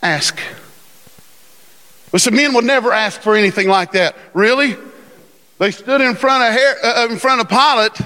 ask. 0.00 0.38
But 2.12 2.20
some 2.20 2.36
men 2.36 2.54
would 2.54 2.64
never 2.64 2.92
ask 2.92 3.20
for 3.20 3.34
anything 3.34 3.68
like 3.68 3.92
that. 3.92 4.16
Really? 4.32 4.76
They 5.58 5.70
stood 5.70 6.00
in 6.00 6.14
front 6.14 6.44
of, 6.44 6.60
Her- 6.60 6.84
uh, 6.84 7.08
in 7.10 7.18
front 7.18 7.40
of 7.40 7.48
Pilate, 7.48 8.00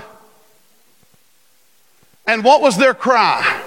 and 2.27 2.45
what 2.45 2.63
was 2.63 2.77
their 2.77 2.95
cry? 2.95 3.63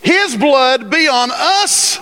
His 0.00 0.36
blood 0.36 0.90
be 0.90 1.08
on 1.08 1.30
us 1.32 1.98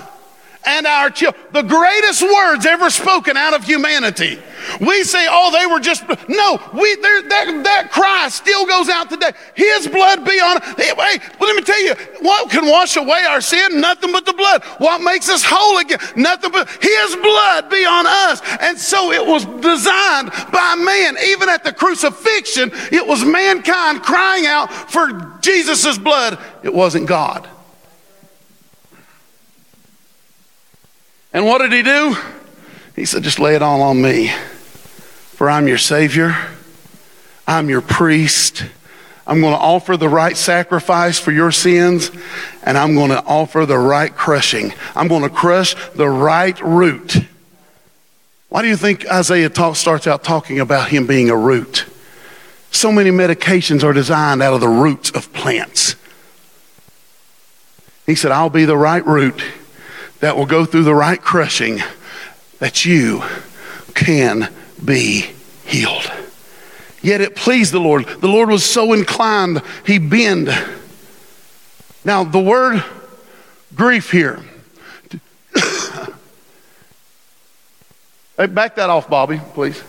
and 0.67 0.87
our 0.87 1.11
children. 1.11 1.43
The 1.53 1.63
greatest 1.63 2.23
words 2.23 2.67
ever 2.67 2.91
spoken 2.91 3.37
out 3.37 3.55
of 3.55 3.65
humanity. 3.65 4.39
We 4.81 5.05
say, 5.05 5.27
oh, 5.29 5.51
they 5.53 5.67
were 5.67 5.81
just, 5.81 6.03
no, 6.29 6.61
we, 6.73 6.95
that, 6.97 7.61
that 7.65 7.91
cry 7.91 8.29
still 8.29 8.67
goes 8.67 8.89
out 8.89 9.11
today. 9.11 9.33
His 9.55 9.87
blood 9.89 10.25
be 10.25 10.41
on, 10.41 10.61
hey, 10.77 10.93
well, 10.97 11.19
let 11.41 11.57
me 11.57 11.63
tell 11.63 11.83
you, 11.83 11.95
what 12.21 12.51
can 12.51 12.67
wash 12.67 12.97
away 12.97 13.23
our 13.29 13.41
sin? 13.41 13.81
Nothing 13.81 14.13
but 14.13 14.27
the 14.27 14.33
blood. 14.33 14.65
What 14.79 15.01
makes 15.03 15.29
us 15.29 15.45
whole 15.45 15.79
again? 15.79 15.99
Nothing 16.17 16.53
but 16.53 16.69
His 16.81 17.17
blood 17.17 17.71
be 17.71 17.85
on 17.85 18.07
us. 18.07 18.41
And 18.61 18.79
so 18.79 19.13
it 19.13 19.25
was 19.25 19.45
designed 19.45 20.31
by 20.53 20.75
man. 20.77 21.17
Even 21.27 21.49
at 21.49 21.65
the 21.65 21.73
crucifixion, 21.73 22.71
it 22.93 23.07
was 23.07 23.25
mankind 23.25 24.03
crying 24.03 24.47
out 24.47 24.73
for 24.91 25.39
Jesus' 25.41 25.99
blood. 25.99 26.39
It 26.63 26.75
wasn't 26.75 27.07
God. 27.07 27.49
And 31.33 31.45
what 31.45 31.59
did 31.59 31.73
he 31.73 31.83
do? 31.83 32.17
He 32.95 33.05
said, 33.05 33.23
just 33.23 33.39
lay 33.39 33.55
it 33.55 33.63
all 33.63 33.83
on 33.83 34.01
me. 34.01 34.33
For 35.37 35.51
I'm 35.51 35.69
your 35.69 35.77
Savior, 35.77 36.35
I'm 37.47 37.69
your 37.69 37.83
priest. 37.83 38.65
I'm 39.27 39.43
going 39.43 39.53
to 39.53 39.61
offer 39.61 39.99
the 39.99 40.09
right 40.09 40.35
sacrifice 40.35 41.19
for 41.19 41.31
your 41.31 41.53
sins, 41.53 42.11
and 42.63 42.79
I'm 42.79 42.95
going 42.95 43.11
to 43.11 43.23
offer 43.23 43.67
the 43.67 43.77
right 43.77 44.17
crushing. 44.17 44.73
I'm 44.95 45.09
going 45.09 45.25
to 45.25 45.29
crush 45.29 45.75
the 45.91 46.09
right 46.09 46.59
root. 46.63 47.19
Why 48.49 48.63
do 48.63 48.69
you 48.69 48.79
think 48.79 49.07
Isaiah 49.11 49.51
talk, 49.51 49.77
starts 49.77 50.07
out 50.07 50.25
talking 50.25 50.59
about 50.59 50.89
him 50.89 51.07
being 51.07 51.29
a 51.29 51.37
root? 51.37 51.85
So 52.71 52.91
many 52.91 53.11
medications 53.11 53.85
are 53.85 53.93
designed 53.93 54.43
out 54.43 54.55
of 54.55 54.63
the 54.63 54.69
roots 54.69 55.11
of 55.11 55.31
plants. 55.35 55.97
He 58.07 58.15
said, 58.15 58.33
I'll 58.33 58.49
be 58.49 58.65
the 58.65 58.79
right 58.79 59.05
root 59.05 59.45
that 60.21 60.35
will 60.35 60.47
go 60.47 60.65
through 60.65 60.85
the 60.85 60.95
right 60.95 61.21
crushing 61.21 61.83
that 62.59 62.87
you 62.87 63.23
can 63.93 64.51
be 64.85 65.31
healed. 65.65 66.11
Yet 67.03 67.21
it 67.21 67.37
pleased 67.37 67.73
the 67.73 67.79
Lord. 67.79 68.07
The 68.07 68.29
Lord 68.29 68.49
was 68.49 68.65
so 68.65 68.93
inclined, 68.93 69.63
he 69.87 69.99
bend. 69.99 70.49
Now, 72.05 72.25
the 72.25 72.41
word 72.41 72.83
grief 73.75 74.11
here. 74.11 74.41
hey, 78.37 78.47
back 78.47 78.77
that 78.77 78.91
off, 78.91 79.09
Bobby, 79.09 79.41
please. 79.55 79.83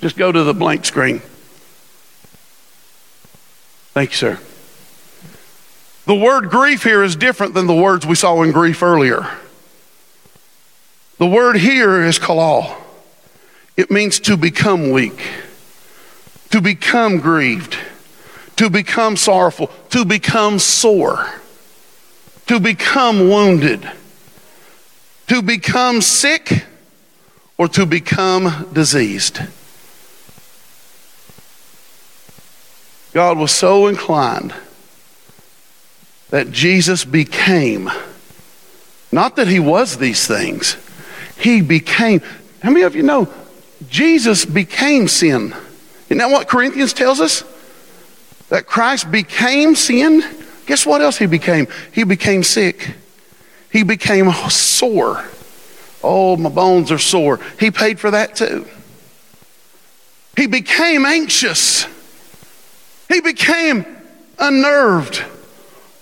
Just 0.00 0.16
go 0.16 0.30
to 0.30 0.44
the 0.44 0.54
blank 0.54 0.84
screen. 0.84 1.20
Thank 3.94 4.10
you, 4.10 4.16
sir. 4.16 4.38
The 6.06 6.14
word 6.14 6.50
grief 6.50 6.84
here 6.84 7.02
is 7.02 7.16
different 7.16 7.54
than 7.54 7.66
the 7.66 7.74
words 7.74 8.06
we 8.06 8.14
saw 8.14 8.42
in 8.42 8.52
grief 8.52 8.82
earlier. 8.82 9.28
The 11.18 11.26
word 11.26 11.56
here 11.56 12.02
is 12.04 12.18
kalal. 12.18 12.76
It 13.78 13.92
means 13.92 14.18
to 14.20 14.36
become 14.36 14.90
weak, 14.90 15.22
to 16.50 16.60
become 16.60 17.20
grieved, 17.20 17.78
to 18.56 18.68
become 18.68 19.16
sorrowful, 19.16 19.70
to 19.90 20.04
become 20.04 20.58
sore, 20.58 21.24
to 22.48 22.58
become 22.58 23.28
wounded, 23.28 23.88
to 25.28 25.42
become 25.42 26.00
sick, 26.00 26.64
or 27.56 27.68
to 27.68 27.86
become 27.86 28.68
diseased. 28.72 29.38
God 33.12 33.38
was 33.38 33.52
so 33.52 33.86
inclined 33.86 34.54
that 36.30 36.50
Jesus 36.50 37.04
became. 37.04 37.88
Not 39.12 39.36
that 39.36 39.46
he 39.46 39.60
was 39.60 39.98
these 39.98 40.26
things, 40.26 40.76
he 41.38 41.62
became. 41.62 42.22
How 42.60 42.70
many 42.70 42.82
of 42.82 42.96
you 42.96 43.04
know 43.04 43.32
Jesus 43.88 44.44
became 44.44 45.08
sin? 45.08 45.54
Isn't 46.06 46.18
that 46.18 46.30
what 46.30 46.48
Corinthians 46.48 46.92
tells 46.92 47.20
us? 47.20 47.44
That 48.48 48.66
Christ 48.66 49.10
became 49.10 49.74
sin? 49.74 50.22
Guess 50.66 50.86
what 50.86 51.00
else 51.00 51.18
he 51.18 51.26
became? 51.26 51.68
He 51.92 52.04
became 52.04 52.42
sick. 52.42 52.94
He 53.70 53.82
became 53.82 54.30
sore. 54.50 55.24
Oh, 56.02 56.36
my 56.36 56.48
bones 56.48 56.90
are 56.90 56.98
sore. 56.98 57.40
He 57.58 57.70
paid 57.70 58.00
for 58.00 58.10
that 58.10 58.36
too. 58.36 58.66
He 60.36 60.46
became 60.46 61.04
anxious. 61.04 61.86
He 63.08 63.20
became 63.20 63.84
unnerved. 64.38 65.18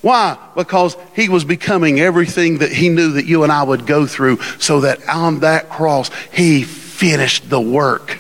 Why? 0.03 0.39
Because 0.55 0.97
he 1.15 1.29
was 1.29 1.45
becoming 1.45 1.99
everything 1.99 2.59
that 2.59 2.71
he 2.71 2.89
knew 2.89 3.12
that 3.12 3.25
you 3.25 3.43
and 3.43 3.51
I 3.51 3.62
would 3.62 3.87
go 3.87 4.07
through, 4.07 4.41
so 4.59 4.81
that 4.81 5.09
on 5.09 5.41
that 5.41 5.69
cross, 5.69 6.11
he 6.33 6.65
finished 6.97 7.49
the 7.51 7.61
work 7.61 8.19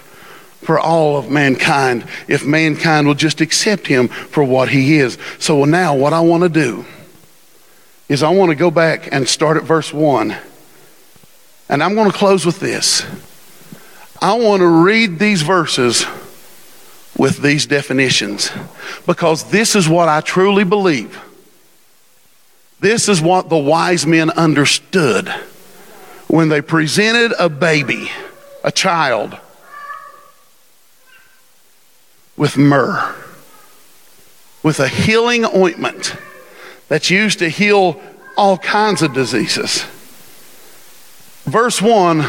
for 0.62 0.78
all 0.78 1.16
of 1.16 1.30
mankind 1.30 2.06
if 2.28 2.44
mankind 2.44 3.06
will 3.06 3.14
just 3.14 3.40
accept 3.40 3.86
him 3.86 4.08
for 4.08 4.44
what 4.44 4.68
he 4.68 4.98
is. 4.98 5.18
So 5.38 5.64
now, 5.64 5.94
what 5.94 6.12
I 6.12 6.20
want 6.20 6.42
to 6.42 6.48
do 6.48 6.84
is 8.08 8.22
I 8.22 8.30
want 8.30 8.50
to 8.50 8.54
go 8.54 8.70
back 8.70 9.08
and 9.12 9.28
start 9.28 9.56
at 9.56 9.64
verse 9.64 9.92
1. 9.92 10.36
And 11.68 11.82
I'm 11.82 11.94
going 11.94 12.10
to 12.10 12.16
close 12.16 12.46
with 12.46 12.60
this. 12.60 13.04
I 14.20 14.34
want 14.34 14.60
to 14.60 14.68
read 14.68 15.18
these 15.18 15.42
verses 15.42 16.04
with 17.18 17.42
these 17.42 17.66
definitions 17.66 18.50
because 19.06 19.44
this 19.50 19.74
is 19.74 19.88
what 19.88 20.08
I 20.08 20.20
truly 20.20 20.64
believe 20.64 21.20
this 22.80 23.08
is 23.08 23.22
what 23.22 23.48
the 23.48 23.56
wise 23.56 24.06
men 24.06 24.30
understood 24.30 25.28
when 26.28 26.48
they 26.48 26.60
presented 26.60 27.32
a 27.38 27.48
baby, 27.48 28.10
a 28.66 28.72
child, 28.72 29.38
with 32.36 32.58
myrrh, 32.58 33.14
with 34.62 34.80
a 34.80 34.88
healing 34.88 35.46
ointment 35.54 36.16
that's 36.88 37.08
used 37.08 37.38
to 37.38 37.48
heal 37.48 37.98
all 38.36 38.58
kinds 38.58 39.02
of 39.02 39.14
diseases. 39.14 39.84
Verse 41.44 41.80
1 41.80 42.28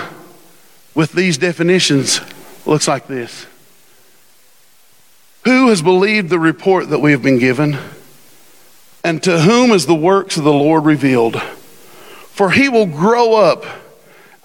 with 0.94 1.12
these 1.12 1.38
definitions 1.38 2.22
looks 2.66 2.88
like 2.88 3.08
this 3.08 3.48
Who 5.44 5.70
has 5.70 5.82
believed 5.82 6.30
the 6.30 6.40
report 6.40 6.90
that 6.90 7.00
we 7.00 7.12
have 7.12 7.24
been 7.24 7.40
given? 7.40 7.78
And 9.04 9.24
to 9.24 9.40
whom 9.40 9.72
is 9.72 9.86
the 9.86 9.96
works 9.96 10.38
of 10.38 10.44
the 10.44 10.54
Lord 10.54 10.86
revealed? 10.86 11.42
For 11.42 12.52
he 12.52 12.70
will 12.70 12.86
grow 12.86 13.36
up 13.36 13.66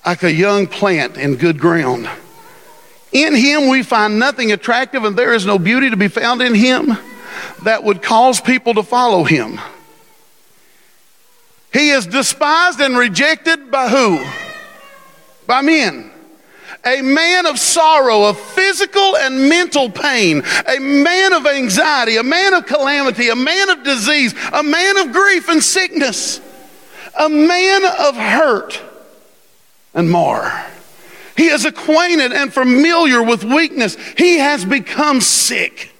like 0.04 0.22
a 0.22 0.32
young 0.32 0.66
plant 0.66 1.16
in 1.16 1.36
good 1.36 1.58
ground. 1.58 2.08
In 3.12 3.34
him 3.34 3.68
we 3.68 3.82
find 3.82 4.18
nothing 4.18 4.52
attractive, 4.52 5.04
and 5.04 5.16
there 5.16 5.34
is 5.34 5.46
no 5.46 5.58
beauty 5.58 5.90
to 5.90 5.96
be 5.96 6.08
found 6.08 6.40
in 6.42 6.54
him 6.54 6.96
that 7.62 7.84
would 7.84 8.02
cause 8.02 8.40
people 8.40 8.74
to 8.74 8.82
follow 8.82 9.24
him. 9.24 9.60
He 11.72 11.90
is 11.90 12.06
despised 12.06 12.80
and 12.80 12.96
rejected 12.96 13.70
by 13.70 13.88
who? 13.88 14.24
By 15.46 15.62
men 15.62 16.12
a 16.84 17.00
man 17.00 17.46
of 17.46 17.58
sorrow, 17.58 18.24
of 18.24 18.38
physical 18.38 19.16
and 19.16 19.48
mental 19.48 19.88
pain, 19.88 20.42
a 20.66 20.80
man 20.80 21.32
of 21.32 21.46
anxiety, 21.46 22.16
a 22.16 22.22
man 22.22 22.54
of 22.54 22.66
calamity, 22.66 23.28
a 23.28 23.36
man 23.36 23.70
of 23.70 23.84
disease, 23.84 24.34
a 24.52 24.62
man 24.64 24.96
of 24.96 25.12
grief 25.12 25.48
and 25.48 25.62
sickness, 25.62 26.40
a 27.18 27.28
man 27.28 27.84
of 27.84 28.16
hurt 28.16 28.82
and 29.94 30.10
more. 30.10 30.52
He 31.36 31.46
is 31.48 31.64
acquainted 31.64 32.32
and 32.32 32.52
familiar 32.52 33.22
with 33.22 33.44
weakness. 33.44 33.96
He 34.16 34.38
has 34.38 34.64
become 34.64 35.20
sick 35.20 35.90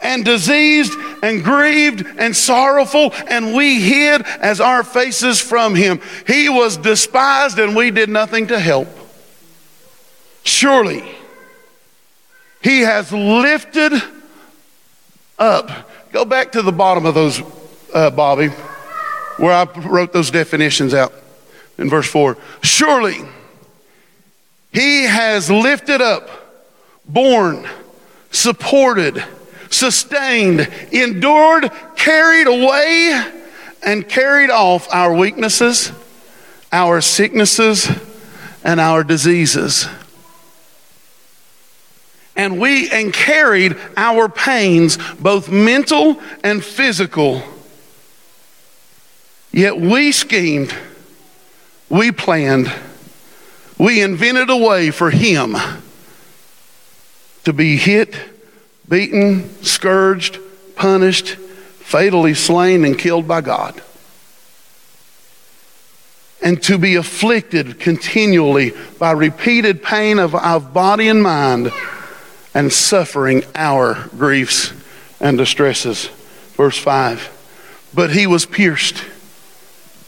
and 0.00 0.24
diseased 0.24 0.92
and 1.22 1.42
grieved 1.42 2.04
and 2.18 2.34
sorrowful, 2.34 3.12
and 3.28 3.54
we 3.54 3.80
hid 3.80 4.22
as 4.22 4.60
our 4.60 4.82
faces 4.82 5.40
from 5.40 5.74
him. 5.74 6.00
He 6.26 6.48
was 6.48 6.76
despised, 6.76 7.58
and 7.58 7.76
we 7.76 7.90
did 7.90 8.08
nothing 8.08 8.48
to 8.48 8.58
help. 8.58 8.88
Surely 10.44 11.04
he 12.62 12.80
has 12.80 13.12
lifted 13.12 13.92
up. 15.38 15.88
Go 16.12 16.24
back 16.24 16.52
to 16.52 16.62
the 16.62 16.72
bottom 16.72 17.06
of 17.06 17.14
those, 17.14 17.40
uh, 17.94 18.10
Bobby, 18.10 18.48
where 19.38 19.52
I 19.52 19.64
wrote 19.80 20.12
those 20.12 20.30
definitions 20.30 20.94
out 20.94 21.12
in 21.78 21.88
verse 21.88 22.08
4. 22.08 22.36
Surely 22.62 23.20
he 24.72 25.04
has 25.04 25.50
lifted 25.50 26.00
up, 26.00 26.28
borne, 27.06 27.68
supported, 28.30 29.22
sustained, 29.70 30.68
endured, 30.90 31.70
carried 31.96 32.46
away, 32.46 33.30
and 33.82 34.08
carried 34.08 34.50
off 34.50 34.88
our 34.92 35.14
weaknesses, 35.14 35.92
our 36.72 37.00
sicknesses, 37.00 37.90
and 38.64 38.80
our 38.80 39.04
diseases. 39.04 39.88
And 42.34 42.58
we 42.58 42.88
and 42.88 43.12
carried 43.12 43.76
our 43.96 44.28
pains, 44.28 44.98
both 45.20 45.50
mental 45.50 46.20
and 46.42 46.64
physical. 46.64 47.42
Yet 49.50 49.78
we 49.78 50.12
schemed, 50.12 50.74
we 51.92 52.10
planned, 52.10 52.72
we 53.78 54.00
invented 54.00 54.48
a 54.48 54.56
way 54.56 54.90
for 54.90 55.10
him 55.10 55.54
to 57.44 57.52
be 57.52 57.76
hit, 57.76 58.16
beaten, 58.88 59.62
scourged, 59.62 60.38
punished, 60.74 61.36
fatally 61.36 62.32
slain, 62.32 62.86
and 62.86 62.98
killed 62.98 63.28
by 63.28 63.42
God. 63.42 63.82
And 66.40 66.62
to 66.62 66.78
be 66.78 66.94
afflicted 66.94 67.78
continually 67.78 68.72
by 68.98 69.10
repeated 69.10 69.82
pain 69.82 70.18
of, 70.18 70.34
of 70.34 70.72
body 70.72 71.08
and 71.08 71.22
mind 71.22 71.72
and 72.54 72.72
suffering 72.72 73.44
our 73.54 74.08
griefs 74.16 74.72
and 75.20 75.36
distresses. 75.36 76.06
Verse 76.54 76.78
5 76.78 77.90
But 77.92 78.12
he 78.12 78.26
was 78.26 78.46
pierced, 78.46 79.04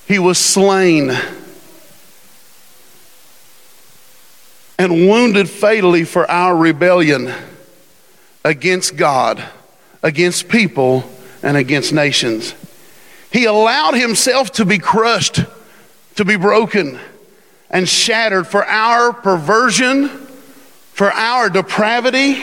he 0.08 0.18
was 0.18 0.38
slain 0.38 1.12
and 4.78 5.08
wounded 5.08 5.48
fatally 5.48 6.04
for 6.04 6.28
our 6.30 6.56
rebellion 6.56 7.32
against 8.44 8.96
God, 8.96 9.42
against 10.02 10.48
people, 10.48 11.04
and 11.42 11.56
against 11.56 11.92
nations. 11.92 12.54
He 13.30 13.44
allowed 13.44 13.94
himself 13.94 14.52
to 14.52 14.64
be 14.64 14.78
crushed, 14.78 15.44
to 16.16 16.24
be 16.24 16.36
broken, 16.36 16.98
and 17.70 17.88
shattered 17.88 18.46
for 18.46 18.64
our 18.64 19.12
perversion, 19.12 20.08
for 20.92 21.10
our 21.12 21.50
depravity, 21.50 22.34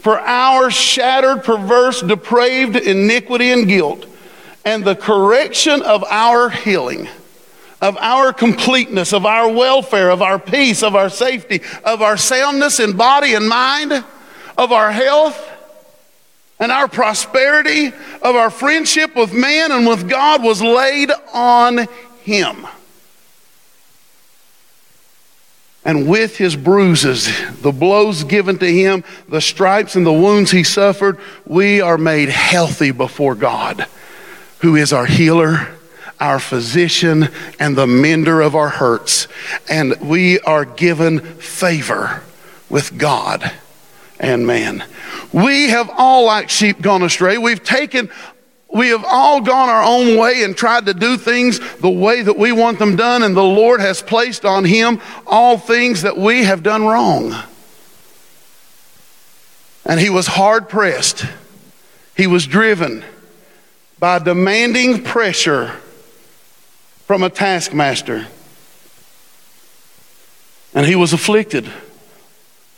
for 0.00 0.18
our 0.18 0.70
shattered, 0.70 1.44
perverse, 1.44 2.00
depraved 2.00 2.76
iniquity 2.76 3.50
and 3.50 3.66
guilt, 3.66 4.06
and 4.64 4.84
the 4.84 4.96
correction 4.96 5.82
of 5.82 6.04
our 6.04 6.50
healing 6.50 7.08
of 7.80 7.96
our 7.98 8.32
completeness, 8.32 9.12
of 9.12 9.24
our 9.24 9.48
welfare, 9.48 10.10
of 10.10 10.22
our 10.22 10.38
peace, 10.38 10.82
of 10.82 10.96
our 10.96 11.08
safety, 11.08 11.60
of 11.84 12.02
our 12.02 12.16
soundness 12.16 12.80
in 12.80 12.96
body 12.96 13.34
and 13.34 13.48
mind, 13.48 13.92
of 14.56 14.72
our 14.72 14.90
health 14.90 15.44
and 16.58 16.72
our 16.72 16.88
prosperity, 16.88 17.88
of 17.88 18.34
our 18.34 18.50
friendship 18.50 19.14
with 19.14 19.32
man 19.32 19.70
and 19.70 19.86
with 19.86 20.08
God 20.08 20.42
was 20.42 20.60
laid 20.60 21.10
on 21.32 21.86
him. 22.22 22.66
And 25.84 26.08
with 26.08 26.36
his 26.36 26.56
bruises, 26.56 27.30
the 27.62 27.72
blows 27.72 28.24
given 28.24 28.58
to 28.58 28.66
him, 28.66 29.04
the 29.28 29.40
stripes 29.40 29.94
and 29.94 30.04
the 30.04 30.12
wounds 30.12 30.50
he 30.50 30.64
suffered, 30.64 31.18
we 31.46 31.80
are 31.80 31.96
made 31.96 32.28
healthy 32.28 32.90
before 32.90 33.36
God, 33.36 33.86
who 34.58 34.74
is 34.74 34.92
our 34.92 35.06
healer 35.06 35.77
our 36.20 36.38
physician 36.38 37.28
and 37.58 37.76
the 37.76 37.86
mender 37.86 38.40
of 38.40 38.54
our 38.54 38.68
hurts. 38.68 39.28
And 39.68 40.00
we 40.00 40.40
are 40.40 40.64
given 40.64 41.20
favor 41.20 42.22
with 42.68 42.98
God 42.98 43.52
and 44.18 44.46
man. 44.46 44.84
We 45.32 45.68
have 45.68 45.90
all, 45.96 46.24
like 46.26 46.50
sheep, 46.50 46.80
gone 46.80 47.02
astray. 47.02 47.38
We've 47.38 47.62
taken 47.62 48.10
we 48.70 48.88
have 48.88 49.04
all 49.04 49.40
gone 49.40 49.70
our 49.70 49.82
own 49.82 50.18
way 50.18 50.42
and 50.44 50.54
tried 50.54 50.86
to 50.86 50.94
do 50.94 51.16
things 51.16 51.58
the 51.78 51.88
way 51.90 52.20
that 52.20 52.36
we 52.36 52.52
want 52.52 52.78
them 52.78 52.96
done, 52.96 53.22
and 53.22 53.34
the 53.34 53.42
Lord 53.42 53.80
has 53.80 54.02
placed 54.02 54.44
on 54.44 54.64
him 54.64 55.00
all 55.26 55.56
things 55.56 56.02
that 56.02 56.18
we 56.18 56.44
have 56.44 56.62
done 56.62 56.84
wrong. 56.84 57.34
And 59.86 59.98
he 59.98 60.10
was 60.10 60.26
hard 60.26 60.68
pressed. 60.68 61.24
He 62.14 62.26
was 62.26 62.46
driven 62.46 63.04
by 63.98 64.18
demanding 64.18 65.02
pressure 65.02 65.80
from 67.08 67.22
a 67.22 67.30
taskmaster. 67.30 68.26
And 70.74 70.84
he 70.84 70.94
was 70.94 71.14
afflicted 71.14 71.66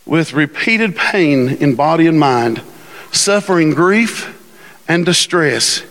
with 0.06 0.32
repeated 0.32 0.94
pain 0.94 1.48
in 1.48 1.74
body 1.74 2.06
and 2.06 2.16
mind, 2.16 2.62
suffering 3.10 3.74
grief 3.74 4.36
and 4.86 5.04
distress, 5.04 5.82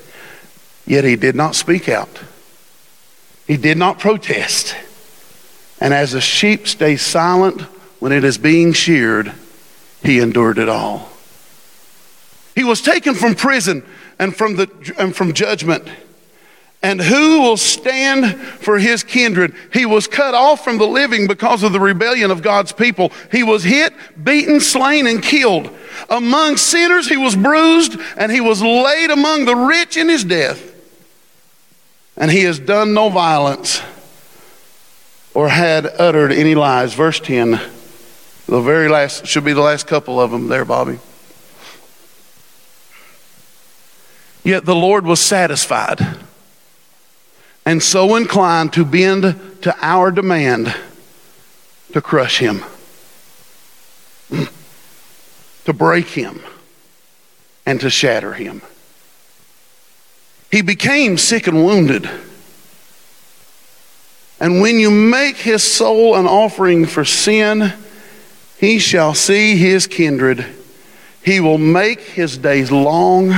yet 0.88 1.04
he 1.04 1.18
did 1.18 1.36
not 1.36 1.54
speak 1.54 1.90
out. 1.90 2.22
He 3.46 3.58
did 3.58 3.78
not 3.78 4.00
protest. 4.00 4.74
And 5.82 5.94
as 5.94 6.14
a 6.14 6.22
sheep 6.22 6.66
stays 6.66 7.02
silent 7.02 7.60
when 8.00 8.14
it 8.14 8.24
is 8.24 8.38
being 8.38 8.72
sheared, 8.72 9.34
he 10.02 10.20
endured 10.20 10.60
it 10.60 10.70
all. 10.70 11.10
He 12.56 12.64
was 12.64 12.82
taken 12.82 13.16
from 13.16 13.36
prison 13.36 13.84
and 14.18 14.34
from, 14.34 14.56
the, 14.56 14.94
and 14.98 15.14
from 15.14 15.34
judgment 15.34 15.90
and 16.82 17.02
who 17.02 17.42
will 17.42 17.58
stand 17.58 18.40
for 18.40 18.80
his 18.80 19.04
kindred? 19.04 19.54
He 19.74 19.86
was 19.86 20.08
cut 20.08 20.34
off 20.34 20.64
from 20.64 20.78
the 20.78 20.88
living 20.88 21.28
because 21.28 21.62
of 21.62 21.74
the 21.74 21.80
rebellion 21.80 22.32
of 22.32 22.42
God's 22.42 22.72
people. 22.72 23.12
He 23.32 23.44
was 23.44 23.66
hit, 23.66 23.94
beaten, 24.24 24.62
slain, 24.62 25.06
and 25.06 25.22
killed. 25.22 25.70
Among 26.10 26.56
sinners, 26.56 27.10
he 27.10 27.18
was 27.18 27.36
bruised, 27.36 28.00
and 28.16 28.32
he 28.32 28.40
was 28.40 28.62
laid 28.62 29.12
among 29.12 29.44
the 29.44 29.56
rich 29.56 29.98
in 29.98 30.08
his 30.08 30.24
death. 30.24 30.66
And 32.16 32.32
he 32.32 32.44
has 32.44 32.60
done 32.60 32.94
no 32.94 33.10
violence 33.10 33.82
or 35.34 35.50
had 35.50 35.86
uttered 35.86 36.32
any 36.32 36.56
lies. 36.56 36.94
Verse 36.94 37.20
10, 37.20 37.60
the 38.48 38.62
very 38.62 38.88
last, 38.88 39.28
should 39.28 39.44
be 39.44 39.54
the 39.54 39.62
last 39.62 39.86
couple 39.86 40.20
of 40.20 40.32
them 40.32 40.48
there, 40.48 40.64
Bobby. 40.64 41.00
Yet 44.46 44.64
the 44.64 44.76
Lord 44.76 45.06
was 45.06 45.20
satisfied 45.20 46.00
and 47.66 47.82
so 47.84 48.16
inclined 48.16 48.74
to 48.74 48.86
bend 48.86 49.40
to 49.62 49.76
our 49.82 50.12
demand 50.12 50.76
to 51.94 52.02
crush 52.02 52.40
him, 52.40 52.64
to 55.66 55.74
break 55.74 56.08
him, 56.08 56.42
and 57.66 57.80
to 57.82 57.90
shatter 57.90 58.34
him. 58.34 58.62
He 60.52 60.62
became 60.62 61.18
sick 61.18 61.48
and 61.48 61.64
wounded. 61.64 62.10
And 64.40 64.62
when 64.62 64.80
you 64.80 64.90
make 64.90 65.38
his 65.38 65.64
soul 65.64 66.16
an 66.16 66.26
offering 66.26 66.86
for 66.86 67.04
sin, 67.04 67.74
he 68.58 68.80
shall 68.80 69.14
see 69.14 69.58
his 69.58 69.86
kindred. 69.86 70.46
He 71.24 71.40
will 71.40 71.58
make 71.58 72.00
his 72.00 72.38
days 72.38 72.72
long, 72.72 73.34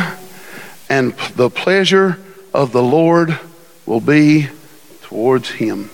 and 0.89 1.13
the 1.36 1.49
pleasure 1.49 2.19
of 2.53 2.72
the 2.72 2.84
Lord 2.84 3.39
will 3.86 4.01
be 4.01 4.47
towards 5.03 5.49
him. 5.49 5.89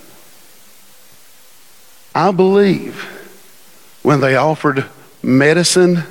I 2.14 2.30
believe 2.30 3.02
when 4.02 4.20
they 4.20 4.36
offered 4.36 4.86
medicine 5.22 6.02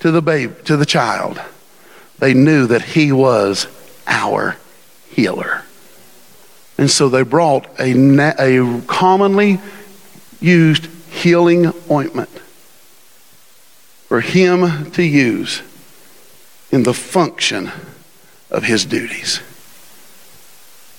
to 0.00 0.10
the 0.10 0.22
babe, 0.22 0.64
to 0.64 0.76
the 0.76 0.86
child, 0.86 1.40
they 2.18 2.34
knew 2.34 2.66
that 2.66 2.82
he 2.82 3.12
was 3.12 3.66
our 4.06 4.56
healer. 5.10 5.62
And 6.78 6.90
so 6.90 7.08
they 7.08 7.22
brought 7.22 7.66
a, 7.80 7.92
a 8.38 8.80
commonly 8.82 9.60
used 10.40 10.86
healing 11.10 11.72
ointment 11.90 12.30
for 14.08 14.20
him 14.20 14.90
to 14.92 15.02
use 15.02 15.62
in 16.70 16.82
the 16.82 16.94
function 16.94 17.70
of 18.50 18.62
his 18.62 18.84
duties. 18.84 19.40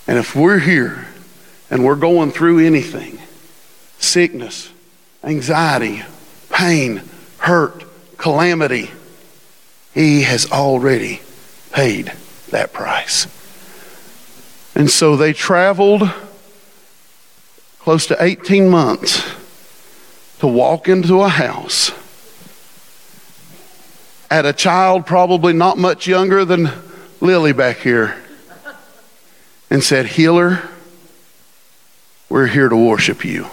And 0.08 0.18
if 0.18 0.36
we're 0.36 0.60
here 0.60 1.08
and 1.70 1.84
we're 1.84 1.96
going 1.96 2.32
through 2.32 2.66
anything 2.66 3.20
sickness, 4.00 4.72
anxiety, 5.24 6.04
pain, 6.50 7.02
hurt, 7.40 7.84
calamity 8.18 8.90
he 9.98 10.22
has 10.22 10.52
already 10.52 11.22
paid 11.72 12.14
that 12.52 12.72
price. 12.72 13.26
And 14.76 14.92
so 14.92 15.16
they 15.16 15.34
traveled 15.34 16.04
close 17.80 18.06
to 18.06 18.24
18 18.24 18.70
months 18.70 19.24
to 20.38 20.46
walk 20.46 20.88
into 20.88 21.22
a 21.22 21.30
house 21.30 21.92
at 24.30 24.46
a 24.46 24.54
child 24.54 25.08
probably 25.08 25.54
not 25.54 25.80
much 25.80 26.06
younger 26.06 26.46
than 26.46 26.70
Lily 27.20 27.54
back 27.54 27.78
here 27.78 28.22
and 29.70 29.84
said, 29.84 30.06
Healer, 30.06 30.62
we're 32.30 32.48
here 32.48 32.70
to 32.70 32.76
worship 32.76 33.24
you. 33.26 33.48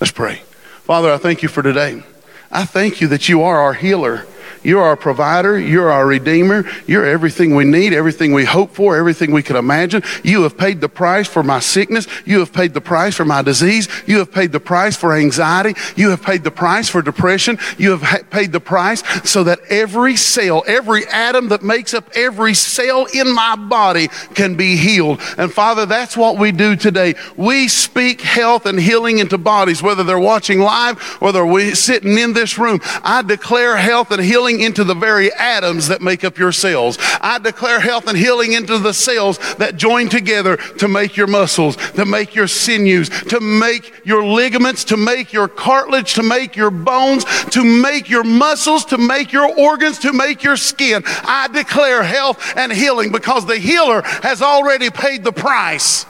Let's 0.00 0.12
pray. 0.12 0.42
Father, 0.84 1.12
I 1.12 1.18
thank 1.18 1.42
you 1.42 1.48
for 1.48 1.62
today. 1.62 2.02
I 2.50 2.64
thank 2.64 3.00
you 3.00 3.08
that 3.08 3.28
you 3.28 3.42
are 3.42 3.58
our 3.58 3.74
healer. 3.74 4.26
You're 4.62 4.82
our 4.82 4.96
provider. 4.96 5.58
You're 5.58 5.90
our 5.90 6.06
redeemer. 6.06 6.64
You're 6.86 7.06
everything 7.06 7.54
we 7.54 7.64
need, 7.64 7.92
everything 7.92 8.32
we 8.32 8.44
hope 8.44 8.72
for, 8.72 8.96
everything 8.96 9.32
we 9.32 9.42
can 9.42 9.56
imagine. 9.56 10.02
You 10.22 10.42
have 10.42 10.56
paid 10.56 10.80
the 10.80 10.88
price 10.88 11.28
for 11.28 11.42
my 11.42 11.60
sickness. 11.60 12.06
You 12.24 12.40
have 12.40 12.52
paid 12.52 12.74
the 12.74 12.80
price 12.80 13.14
for 13.14 13.24
my 13.24 13.42
disease. 13.42 13.88
You 14.06 14.18
have 14.18 14.32
paid 14.32 14.52
the 14.52 14.60
price 14.60 14.96
for 14.96 15.14
anxiety. 15.14 15.74
You 15.96 16.10
have 16.10 16.22
paid 16.22 16.44
the 16.44 16.50
price 16.50 16.88
for 16.88 17.02
depression. 17.02 17.58
You 17.76 17.90
have 17.92 18.02
ha- 18.02 18.22
paid 18.30 18.52
the 18.52 18.60
price 18.60 19.02
so 19.28 19.44
that 19.44 19.60
every 19.68 20.16
cell, 20.16 20.64
every 20.66 21.06
atom 21.08 21.48
that 21.48 21.62
makes 21.62 21.94
up 21.94 22.08
every 22.14 22.54
cell 22.54 23.06
in 23.12 23.32
my 23.34 23.56
body 23.56 24.08
can 24.34 24.56
be 24.56 24.76
healed. 24.76 25.20
And 25.36 25.52
Father, 25.52 25.86
that's 25.86 26.16
what 26.16 26.38
we 26.38 26.52
do 26.52 26.76
today. 26.76 27.14
We 27.36 27.68
speak 27.68 28.20
health 28.20 28.66
and 28.66 28.78
healing 28.78 29.18
into 29.18 29.38
bodies, 29.38 29.82
whether 29.82 30.04
they're 30.04 30.18
watching 30.18 30.60
live 30.60 31.18
or 31.20 31.32
they're 31.32 31.74
sitting 31.74 32.18
in 32.18 32.32
this 32.32 32.58
room. 32.58 32.80
I 33.02 33.22
declare 33.22 33.76
health 33.76 34.10
and 34.10 34.22
healing 34.22 34.47
healing 34.48 34.64
into 34.64 34.82
the 34.84 34.94
very 34.94 35.32
atoms 35.34 35.88
that 35.88 36.00
make 36.00 36.24
up 36.24 36.38
your 36.38 36.52
cells. 36.52 36.96
I 37.20 37.38
declare 37.38 37.80
health 37.80 38.06
and 38.06 38.16
healing 38.16 38.52
into 38.52 38.78
the 38.78 38.94
cells 38.94 39.38
that 39.56 39.76
join 39.76 40.08
together 40.08 40.56
to 40.56 40.88
make 40.88 41.16
your 41.16 41.26
muscles, 41.26 41.76
to 41.92 42.06
make 42.06 42.34
your 42.34 42.46
sinews, 42.46 43.10
to 43.24 43.40
make 43.40 44.06
your 44.06 44.24
ligaments, 44.24 44.84
to 44.84 44.96
make 44.96 45.34
your 45.34 45.48
cartilage, 45.48 46.14
to 46.14 46.22
make 46.22 46.56
your 46.56 46.70
bones, 46.70 47.24
to 47.50 47.62
make 47.62 48.08
your 48.08 48.24
muscles, 48.24 48.86
to 48.86 48.96
make 48.96 49.32
your 49.32 49.54
organs, 49.58 49.98
to 49.98 50.12
make 50.14 50.42
your 50.42 50.56
skin. 50.56 51.02
I 51.04 51.48
declare 51.48 52.02
health 52.02 52.56
and 52.56 52.72
healing 52.72 53.12
because 53.12 53.44
the 53.44 53.58
healer 53.58 54.00
has 54.22 54.40
already 54.40 54.88
paid 54.88 55.24
the 55.24 55.32
price. 55.32 56.06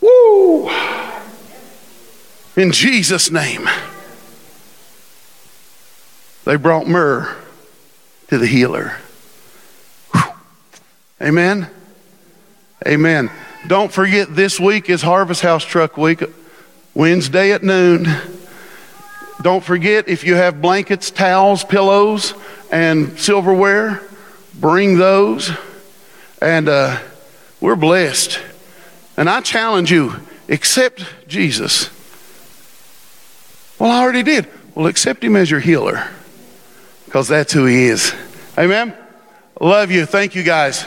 Woo! 0.00 0.70
In 2.56 2.72
Jesus' 2.72 3.30
name. 3.30 3.68
They 6.44 6.56
brought 6.56 6.88
myrrh 6.88 7.36
to 8.28 8.38
the 8.38 8.46
healer. 8.46 8.96
Whew. 10.12 10.32
Amen. 11.20 11.70
Amen. 12.84 13.30
Don't 13.68 13.92
forget 13.92 14.34
this 14.34 14.58
week 14.58 14.90
is 14.90 15.02
Harvest 15.02 15.42
House 15.42 15.64
Truck 15.64 15.96
Week, 15.96 16.20
Wednesday 16.94 17.52
at 17.52 17.62
noon. 17.62 18.08
Don't 19.40 19.62
forget 19.62 20.08
if 20.08 20.24
you 20.24 20.34
have 20.34 20.60
blankets, 20.60 21.12
towels, 21.12 21.62
pillows, 21.62 22.34
and 22.72 23.16
silverware, 23.20 24.02
bring 24.54 24.98
those. 24.98 25.52
And 26.40 26.68
uh, 26.68 26.98
we're 27.60 27.76
blessed. 27.76 28.40
And 29.16 29.30
I 29.30 29.42
challenge 29.42 29.92
you 29.92 30.14
accept 30.48 31.04
Jesus. 31.28 31.88
Well, 33.78 33.92
I 33.92 34.02
already 34.02 34.24
did. 34.24 34.48
Well, 34.74 34.86
accept 34.88 35.22
him 35.22 35.36
as 35.36 35.48
your 35.48 35.60
healer 35.60 36.08
because 37.12 37.28
that's 37.28 37.52
who 37.52 37.66
He 37.66 37.88
is. 37.88 38.14
Amen. 38.56 38.96
Love 39.60 39.90
you. 39.90 40.06
Thank 40.06 40.34
you, 40.34 40.42
guys. 40.42 40.86